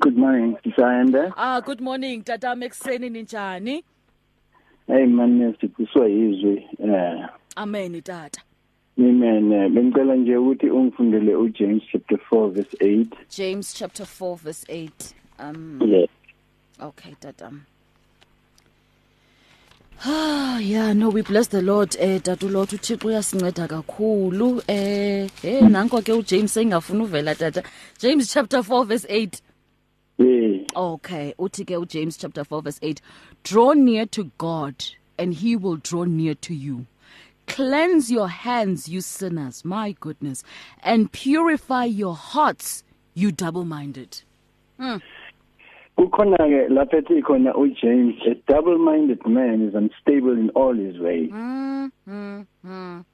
[0.00, 1.32] Good morning, Sisayende.
[1.34, 2.22] Ah, good morning.
[2.24, 3.84] Tata Mekseni ninjani?
[4.86, 5.56] Hey man,
[7.56, 8.40] Amen, tata.
[9.00, 9.72] Amen.
[9.74, 13.06] Bengicela nje ukuthi ungifundele uJames chapter 4 verse 8.
[13.36, 14.90] James chapter 4 verse 8.
[15.38, 16.08] Um Yes.
[16.80, 17.50] Okay, tata.
[20.04, 21.96] Ah, yeah, no, we bless the Lord.
[21.98, 24.62] Eh, tatu Lord, uThixo uyasinceda kakhulu.
[24.68, 27.62] Eh, eh nanko ke uJames engafuna uvela tata.
[27.98, 29.42] James chapter 4 verse 8.
[30.18, 30.64] Yeah.
[30.76, 33.00] Okay, uthi ke uJames chapter 4 verse 8.
[33.44, 34.74] Draw near to God
[35.18, 36.86] and he will draw near to you.
[37.50, 40.44] Cleanse your hands, you sinners, my goodness,
[40.84, 42.84] and purify your hearts,
[43.14, 44.22] you double minded.
[44.78, 45.02] Mm.
[45.98, 50.98] kukhona ke lapha ethi khona uJames a double minded man is unstable in all his
[50.98, 53.04] ways mm, mm, mm.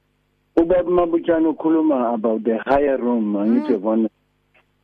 [0.55, 3.81] ubaba mabutshana ukhuluma about the higher room angithi mm.
[3.81, 4.09] bona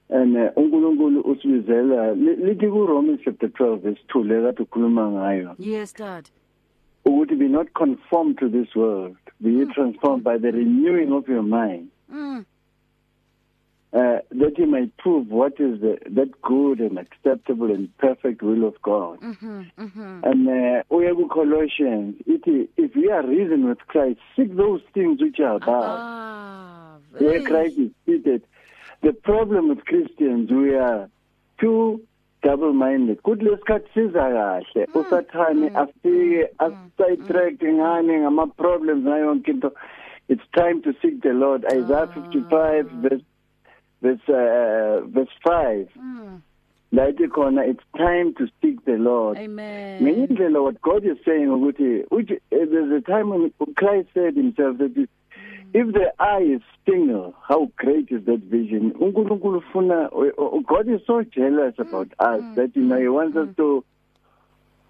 [0.10, 5.94] and uh, uNkulunkulu usibizela lithi ku Romans chapter 12 verse 2 lekade ukhuluma ngayo yes
[5.94, 6.26] dad
[7.06, 9.74] ukuthi be not conformed to this world be mm.
[9.74, 12.46] transformed by the renewing of your mind mm.
[13.94, 18.68] uh, that you might prove what is the, that good and acceptable and perfect will
[18.68, 19.20] of God.
[19.22, 20.20] Mm-hmm, mm-hmm.
[20.24, 26.00] And uh, Colossians if we are risen with Christ seek those things which are above
[26.00, 28.44] ah, where Christ is seated.
[29.02, 31.10] The problem with Christians we are
[31.60, 32.02] too
[32.44, 34.86] double minded kuthi lesikhathi siza kahle.
[34.86, 35.02] Hmm.
[35.02, 39.72] usathane afike asidetract ngane ngama problems nayo yonke into.
[40.30, 41.66] It's time to seek the Lord.
[41.66, 43.22] Isaiah 55 verse
[44.02, 46.42] verse uh, verse 5 Mm.
[46.92, 49.38] la ithi khona it's time to seek the Lord.
[49.38, 50.02] Amen.
[50.04, 54.36] ngenye indlela what God is saying ukuthi uthi eh, there's a time when Christ said
[54.36, 54.94] himself that
[55.74, 58.92] if- the eye is single how great is that vision?
[60.68, 63.84] God is so jealous about us that you know he wants us to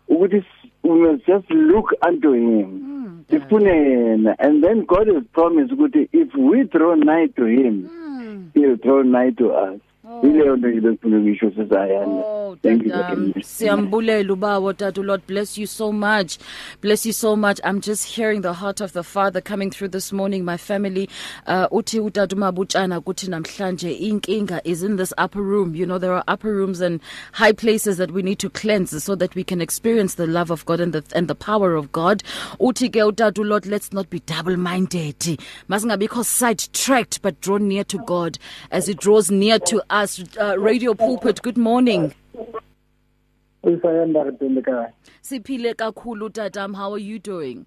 [0.10, 3.26] ukuthi s- we must just look unto him.
[3.28, 5.72] Mm, and then God has promised
[6.12, 8.50] if we draw nigh to him Mm.
[8.54, 9.80] he'll draw nigh to us
[10.24, 13.44] ileyo nto ngibefuna ukuyisho sisayana Oh, thank you Dadam, Dr.
[13.44, 16.38] siyambulela ubawo Dadu Lord bless you so much.
[16.82, 17.60] Bless you so much.
[17.64, 21.10] I'm just hearing the heart of the Father coming through this morning my family.
[21.48, 25.74] Uh uthi utatu mabutshana kuthi namhlanje inkinga is in this upper room.
[25.74, 27.00] You know there are upper rooms and
[27.32, 30.66] high places that we need to cleanse so that we can experience the love of
[30.66, 32.24] God and the and the power of God.
[32.60, 35.18] Uthi ke utatu Lord let's not be double minded.
[35.70, 38.38] Masingabikho sidetracked but draw near to God
[38.70, 40.24] as he draws near to us.
[40.40, 42.14] Uh, Radio pulpit good morning.
[45.24, 47.66] Siphile kakhulu tatam how are you doing?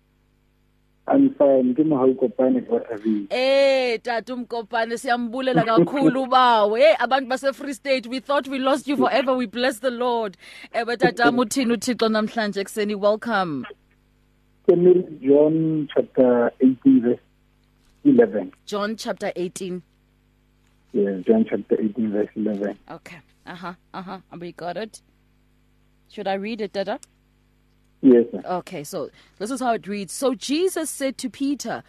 [1.08, 1.72] I'm fine.
[1.76, 3.28] Ke mo ha ukopane for every.
[3.30, 6.76] Eh tata umkopane siyambulela kakhulu bawo.
[6.76, 10.36] Hey abantu base Free State we thought we lost you forever we bless the Lord.
[10.74, 13.64] Eh tatam uthini uThixo namhlanje ekseni welcome.
[14.68, 17.20] John chapter 18 verse
[18.04, 18.52] 11.
[18.66, 19.80] John chapter 18.
[20.96, 22.78] Yes, John chapter 18 verse 11.
[22.90, 23.16] Okay.
[23.46, 23.74] Uh-huh.
[23.92, 24.18] Uh-huh.
[24.38, 25.02] We got it.
[26.10, 26.98] Should I read it, Dada?
[28.00, 28.24] Yes.
[28.32, 28.40] Sir.
[28.46, 30.14] Okay, so this is how it reads.
[30.14, 31.82] So Jesus said to Peter,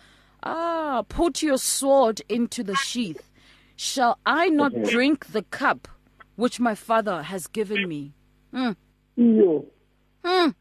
[0.43, 3.29] Ah, put your sword into the sheath.
[3.77, 4.83] Shall I not Okay.
[4.91, 5.87] drink the cup
[6.35, 8.11] which my father has given me?
[8.53, 8.75] Mm.
[9.17, 9.65] Iyo.
[10.25, 10.53] Mm.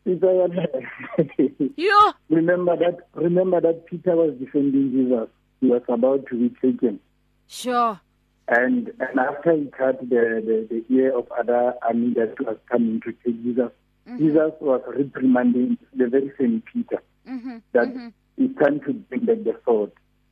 [1.76, 2.12] Yeah.
[2.28, 5.28] Remember that remember that Peter was defending Jesus.
[5.60, 7.00] He was about to be taken.
[7.48, 8.00] Sure.
[8.48, 13.00] And and after he cut the, the, the ear of other army that was coming
[13.00, 13.70] to take Jesus,
[14.18, 17.56] Jesus was reprimanding the very same Peter Mm-hmm.
[17.72, 19.90] that it's time to bring back the sword.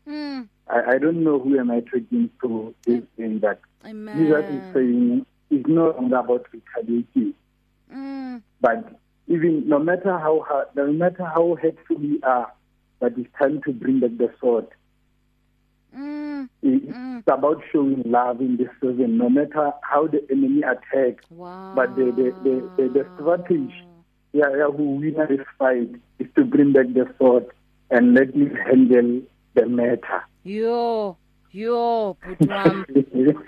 [0.08, 0.46] Mm.
[0.68, 4.16] I, I don't know who am I talking to this thing that Amen.
[4.16, 7.34] Jesus is saying it's no longer about retaliating,
[7.92, 8.42] Mm.
[8.60, 12.52] but even no matter how hard, no matter how hateful we are,
[13.00, 14.68] but it's time to bring back the sword.
[15.97, 16.49] Mm.
[16.62, 21.24] It's about showing love in this season, no matter how the enemy attacks.
[21.30, 21.72] Wow.
[21.74, 23.72] But the the, the, the, the strategy
[24.32, 27.47] yeah, yeah, who win this fight is to bring back the sword
[27.90, 29.22] and let him handle
[29.55, 30.24] the matter.
[30.42, 31.16] Yo.
[31.53, 32.84] Yo, Putram.
[32.88, 33.38] you,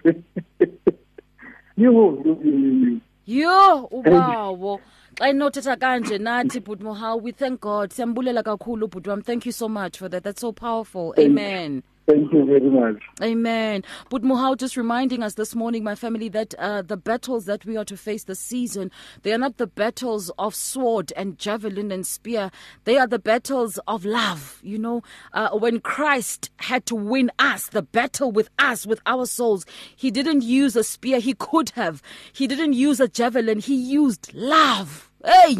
[1.76, 4.80] you, you, Yo, ubawo.
[5.16, 7.90] Xa inothetha kanje nathi but how we thank God.
[7.90, 9.24] Siyambulela kakhulu Butwam.
[9.24, 10.22] Thank you so much for that.
[10.22, 11.16] That's so powerful.
[11.18, 11.82] Amen.
[12.06, 13.02] Thank you very much.
[13.20, 13.82] Amen.
[14.10, 17.76] But Mohau just reminding us this morning, my family, that uh, the battles that we
[17.76, 18.92] are to face this season,
[19.22, 22.52] they are not the battles of sword and javelin and spear.
[22.84, 24.60] They are the battles of love.
[24.62, 25.02] You know,
[25.32, 30.12] uh, when Christ had to win us, the battle with us, with our souls, he
[30.12, 31.18] didn't use a spear.
[31.18, 32.02] He could have.
[32.32, 33.58] He didn't use a javelin.
[33.58, 35.05] He used love.
[35.24, 35.56] Hey.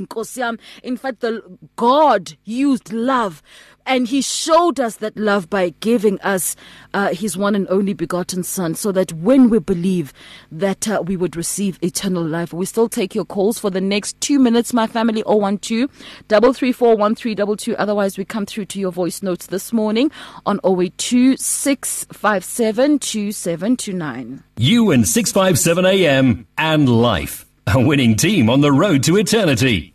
[0.83, 1.43] In fact, the
[1.77, 3.43] God used love,
[3.85, 6.57] and He showed us that love by giving us
[6.95, 10.13] uh, His one and only begotten Son, so that when we believe,
[10.53, 12.53] that uh, we would receive eternal life.
[12.53, 15.23] We still take your calls for the next two minutes, my family.
[15.23, 15.91] 012
[16.29, 17.77] double three four one three double two.
[17.77, 20.11] Otherwise, we come through to your voice notes this morning
[20.45, 24.43] on 082 657 2729.
[24.57, 27.46] You and 657 AM and life.
[27.75, 29.93] A winning team on the road to eternity.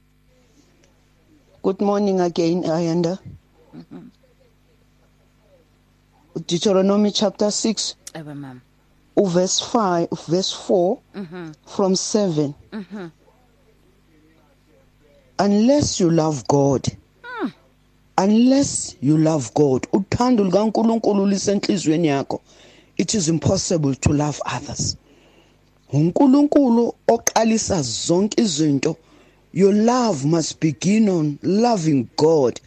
[1.63, 3.19] Good morning again, Ayanda.
[6.47, 8.61] Deuteronomy chapter 6 ewe mama
[9.17, 13.11] verse 5 verse 4 mhm from 7 mhm
[15.39, 16.87] unless you love God
[18.17, 22.41] unless you love God uthando likaNkuluNkulu lisenhlizweni yakho
[22.97, 24.97] it is impossible to love others
[25.91, 28.95] uNkulunkulu oqalisa zonke izinto.
[29.53, 32.59] Your love must begin on loving God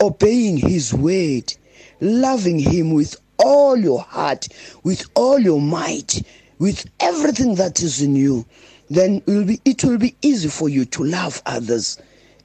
[0.00, 1.54] obeying his word
[2.00, 4.48] loving him with all your heart
[4.82, 6.22] with all your might
[6.58, 8.44] with everything that is in you.
[8.90, 12.00] Then it will be it will be easy for you to love others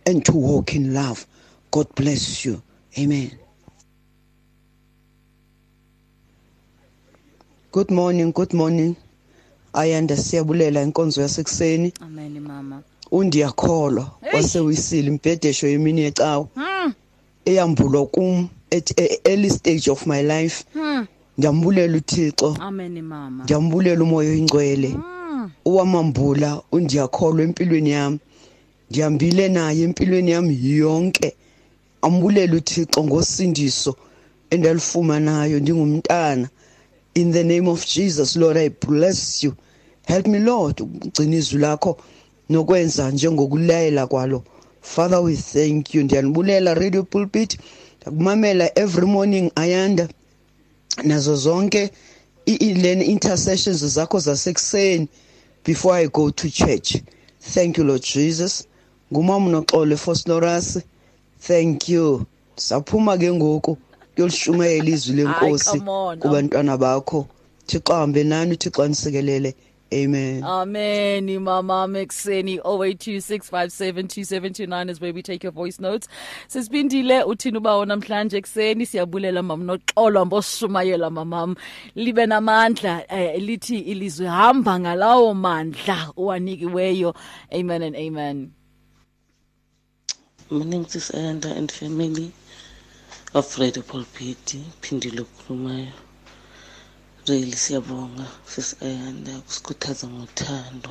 [0.05, 1.25] and to walk in love.
[1.71, 2.61] God bless you.
[2.97, 3.37] Amen.
[7.71, 8.95] Good morning good morning
[9.73, 11.93] ayanda siyabulela inkonzo yasekuseni.
[12.01, 12.81] Amen mama.
[13.11, 14.11] Undiyakholwa.
[14.33, 16.47] Wasewisile imbhedesho yemini yecawa.
[16.55, 16.93] Mm
[17.45, 20.65] eyambulwa kum at a early stage of my life.
[20.75, 21.07] Mm
[21.37, 22.57] ndiyambulela uthixo.
[22.59, 23.43] Amen mama.
[23.43, 28.19] Ndiyambulela umoya oyingcwele mm uwamambula undiyakholwa empilweni yami
[28.89, 31.35] ndihambile naye empilweni yami yonke.
[32.01, 33.95] Ambulela uthixo ngosindiso
[34.49, 36.49] endalifumanayo ndingumntana.
[37.15, 39.55] In the name of jesus lord i bless you.
[40.07, 41.97] Help me lord ukugcina izwi lakho
[42.49, 44.43] nokwenza njengokulayela kwalo.
[44.81, 46.03] Father we thank you.
[46.03, 47.57] Ndiyanibulela radio pulpit.
[48.01, 50.09] Ndakumamela every morning ayanda.
[51.03, 51.91] Nazo zonke
[52.45, 55.07] i-lena intercessions zakho zasekuseni
[55.65, 56.95] before i go to church.
[57.39, 58.67] Thank you lord jesus.
[59.13, 60.81] Ngumama noxolo efosnorasi
[61.39, 62.25] thank you.
[62.55, 63.77] Saphuma ke ngoku.
[64.23, 66.19] Kuyolishumayela izwi lenkosi come on.
[66.19, 67.27] kubantwana bakho
[67.65, 69.55] thixo ahambe nani uthixo anisekelele
[69.93, 76.07] amen Amen, Mama Mexeni 0826572729 is where we take your voice notes.
[76.47, 81.55] Sisibindile uthini ubawo namhlanje ekseni siyabulela mam noxolo mboshumayela mamam
[81.95, 87.13] libe namandla eh, lithi ilizwe hamba ngalawo mandla uwanikiweyo.
[87.51, 88.51] Amen and amen.
[90.51, 92.31] Morning, Sis Ayanda and family
[93.33, 94.57] of Radio Pulpit.
[94.81, 95.93] Phindile ukukhulumayo.
[97.27, 100.89] Really siyabonga Sis Ayanda kusikhuthaza ngothando.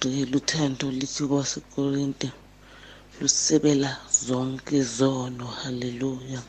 [0.00, 2.32] Really uthando lithi kwasekorinte
[3.20, 3.96] lusebela
[4.26, 5.46] zonke izono.
[5.46, 6.42] Hallelujah.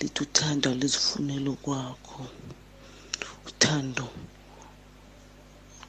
[0.00, 2.26] Lithi uthando lizifunela kwakho.
[3.46, 4.08] Uthando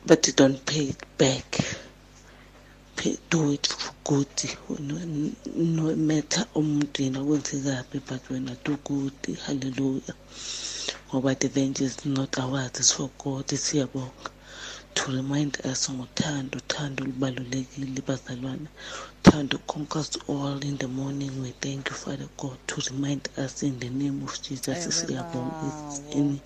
[0.06, 1.64] but you don't pay it back.
[2.96, 4.28] Pay, do it for good.
[4.80, 4.96] No,
[5.56, 9.14] no matter umuntu yena kwenzekaphi but wena do good.
[9.46, 10.16] Hallelujah.
[11.10, 13.48] Ngoba the vengeance is not ours it's for god.
[13.48, 14.32] Siyabonga.
[14.96, 18.68] To remind us ngothando uthando lubalulekile bazalwane.
[19.24, 21.42] Uthando conquers all in the morning.
[21.42, 24.88] We thank you father god to remind us in the name of jesus.
[24.88, 25.74] Siyabonga.
[26.14, 26.40] In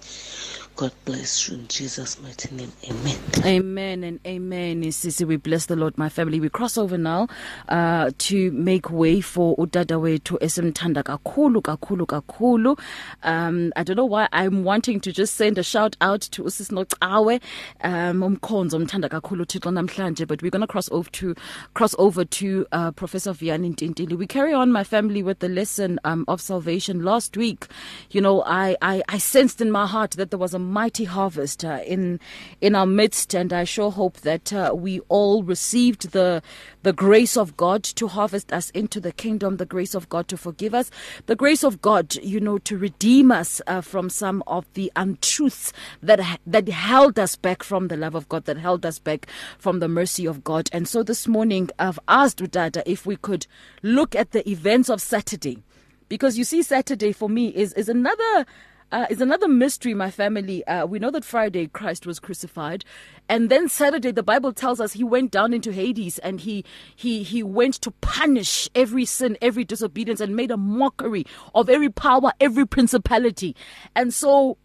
[0.75, 4.81] god bless you in jesus mighty name amen Amen and amen.
[4.83, 6.39] Sisi, we bless the Lord, my family.
[6.39, 7.27] We cross over now
[7.69, 12.79] uh, to make way for udada wethu esimthanda kakhulu kakhulu kakhulu.
[13.23, 16.69] Um, I don't know why I'm wanting to just send a shout out to Usis
[16.71, 17.39] Nocawe,
[17.81, 21.35] um, umkhonzo umthanda kakhulu Thixo namhlanje, but we're going to cross over to
[21.75, 24.17] cross over to uh, Professor Vianney Ntintili.
[24.17, 27.03] We carry on, my family, with the lesson um, of salvation.
[27.03, 27.67] Last week,
[28.09, 31.63] you know, I, I I sensed in my heart that there was a mighty harvest
[31.63, 32.19] uh, in
[32.59, 36.41] in our midst, and I sure hope that uh, we all received the
[36.83, 40.37] the grace of God to harvest us into the kingdom, the grace of God to
[40.37, 40.91] forgive us,
[41.25, 45.73] the grace of God, you know, to redeem us uh, from some of the untruths
[46.01, 49.79] that that held us back from the love of God, that held us back from
[49.79, 50.69] the mercy of God.
[50.71, 53.47] And so this morning, I've asked Udada if we could
[53.81, 55.63] look at the events of Saturday,
[56.09, 58.45] because you see, Saturday for me is is another
[58.91, 60.65] uh, is another mystery, my family.
[60.67, 62.85] Uh, we know that Friday Christ was crucified,
[63.27, 66.63] and then Saturday the Bible tells us he went down into Hades and he
[66.95, 71.89] he he went to punish every sin, every disobedience, and made a mockery of every
[71.89, 73.55] power, every principality.
[73.95, 74.57] And so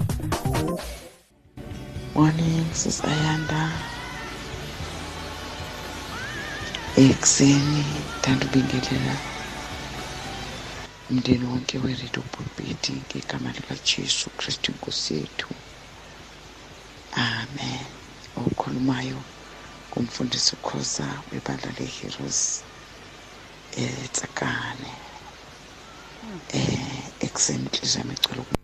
[2.15, 3.71] Morning, Sis Ayanda.
[6.97, 7.85] Ekuseni
[8.23, 9.28] thanda ubingelela
[11.11, 15.49] umndeni wonke weredio pulpiti ngegama likajesu kristu inkosi yethu
[17.13, 17.87] amen.
[18.45, 19.21] Okhulumayo
[19.91, 22.41] kumfundisi ukhoza webandla le-heroes
[23.83, 24.93] etsakane
[26.49, 28.57] eh ekuseni inhliziyo yami igcwele uku-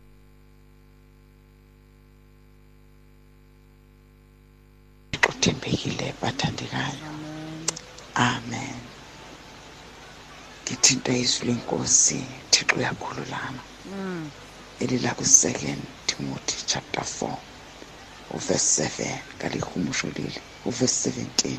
[5.30, 7.09] uthembekile bathandekayo.
[8.14, 8.80] Amen.
[10.64, 12.18] Ngithinta izwi lenkosi
[12.50, 13.62] thixo uyakhululana.
[14.82, 17.36] Elila ku-second timothy chapter 4
[18.36, 21.58] uverse 7 kalihumusho leli uverse 17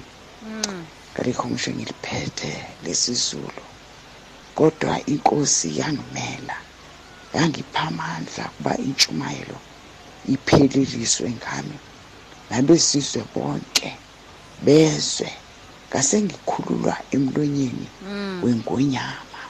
[1.14, 2.52] kalihumusho ngiliphethe
[2.84, 3.64] lesizulu.
[4.56, 6.58] Kodwa inkosi yangimela
[7.34, 9.60] yangipha amandla kuba intshumayelo
[10.34, 11.80] ipheleliswe ngami.
[12.50, 13.90] Nabesizwe bonke
[14.66, 15.30] bezwe
[15.96, 17.88] ngasengikhululwa emlonyeni
[18.44, 19.42] wengonyama.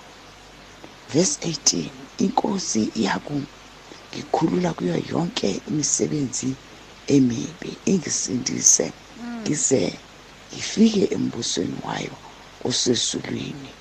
[1.09, 6.59] Verse 18 inkosi iyakungikhulula kuyo yonke imisebenzi
[7.07, 7.81] emibi.
[7.85, 8.93] Ingisindise
[9.41, 10.05] ngize
[10.53, 12.17] ngifike embusweni wayo
[12.61, 13.77] osezulwini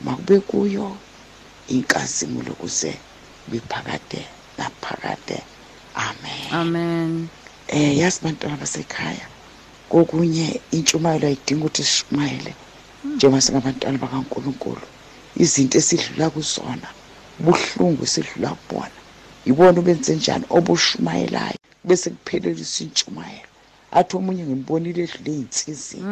[0.00, 1.02] makube kuyo
[1.66, 3.04] inkazimulo kuze
[3.46, 4.28] biphakade
[4.58, 5.46] naphakade
[5.94, 6.52] amen.
[6.52, 7.30] Amen.
[7.68, 9.30] Eh yazi bantwana basekhaya
[9.88, 12.52] kokunye intshumayelo ayidinga ukuthi sishumayele
[13.14, 14.86] njengoba singabantwana bakankulunkulu.
[15.42, 16.88] Izinto esidlula kuzona
[17.44, 18.98] buhlungu esidlula kubona.
[19.46, 21.58] Yibona ubenze njani obushumayelayo?
[21.84, 23.50] Bese kuphelelisa intshumayelo
[23.98, 26.04] athi omunye ngimbonile edlule ey'nsizini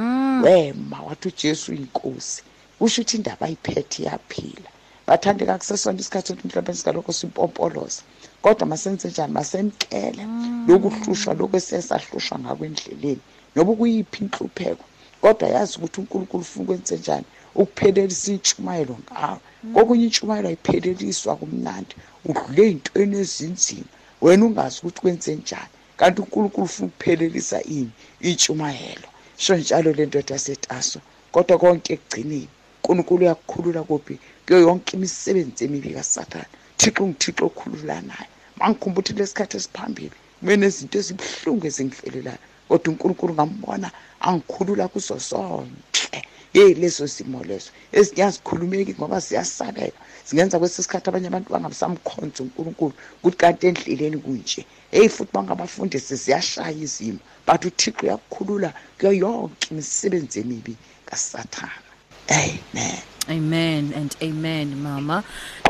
[0.45, 2.43] wema wathi ujesu uyinkosi.
[2.79, 4.71] Kusho ukuthi indaba ayiphethe iyaphila.
[5.07, 8.03] Bathandeka kusesona isikhathi sokuthi mhlawumbe sikalokho simpompoloza.
[8.43, 9.33] Kodwa masenze njani?
[9.33, 10.23] Masemkele.
[10.69, 13.21] Lokuhlushwa lokhu esesahlushwa ngako endleleni.
[13.55, 14.85] Noba kuyiphi inhlupheko?
[15.21, 17.25] Kodwa yazi ukuthi unkulunkulu ufuna ukwenze njani?
[17.55, 19.41] Ukuphelelisa intshumayelo ngawo
[19.75, 21.95] kokunye intshumayelo ayipheleliswa kumnandi
[22.29, 23.91] udlule ey'ntweni ezinzima.
[24.23, 25.73] Wena ungazi ukuthi kwenze njani.
[25.97, 27.91] Kanti unkulunkulu ufuna ukuphelelisa ini?
[28.21, 31.01] Intshumayelo sho njalo le ndoda setaso
[31.33, 34.19] kodwa konke ekugcineni unkulunkulu uyakukhulula kuphi?
[34.47, 36.51] Kuyo yonke imisebenzi emibi kasathane.
[36.77, 38.29] Thixo ngithixo okhululanayo
[38.59, 40.17] mangikhumbula ukuthi lesikhathi esiphambili.
[40.41, 42.39] Kube nezinto ezibuhlungu ezingifelelayo
[42.69, 43.91] kodwa unkulunkulu ngambona
[44.21, 46.25] angikhulula kuzo zonke.
[46.55, 49.99] Yeyi lezo zimo lezo ezinye azikhulumeki ngoba ziyasabeka.
[50.27, 54.63] Zingenza kwesinye isikhathi abanye abantu bangabisamkhonza unkulunkulu ukuthi kanti endleleni kunje.
[54.93, 60.75] Eyi futhi bangabafundisi ziyashaya izimo but uthixo uyakukhulula kuyo yonke imisebenzi emibi
[61.09, 61.91] kasathana
[62.29, 63.14] amen.
[63.29, 65.23] Amen and amen, Mama.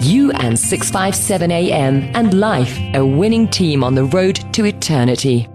[0.00, 5.48] You and 657 AM and life, a winning team on the road to eternity.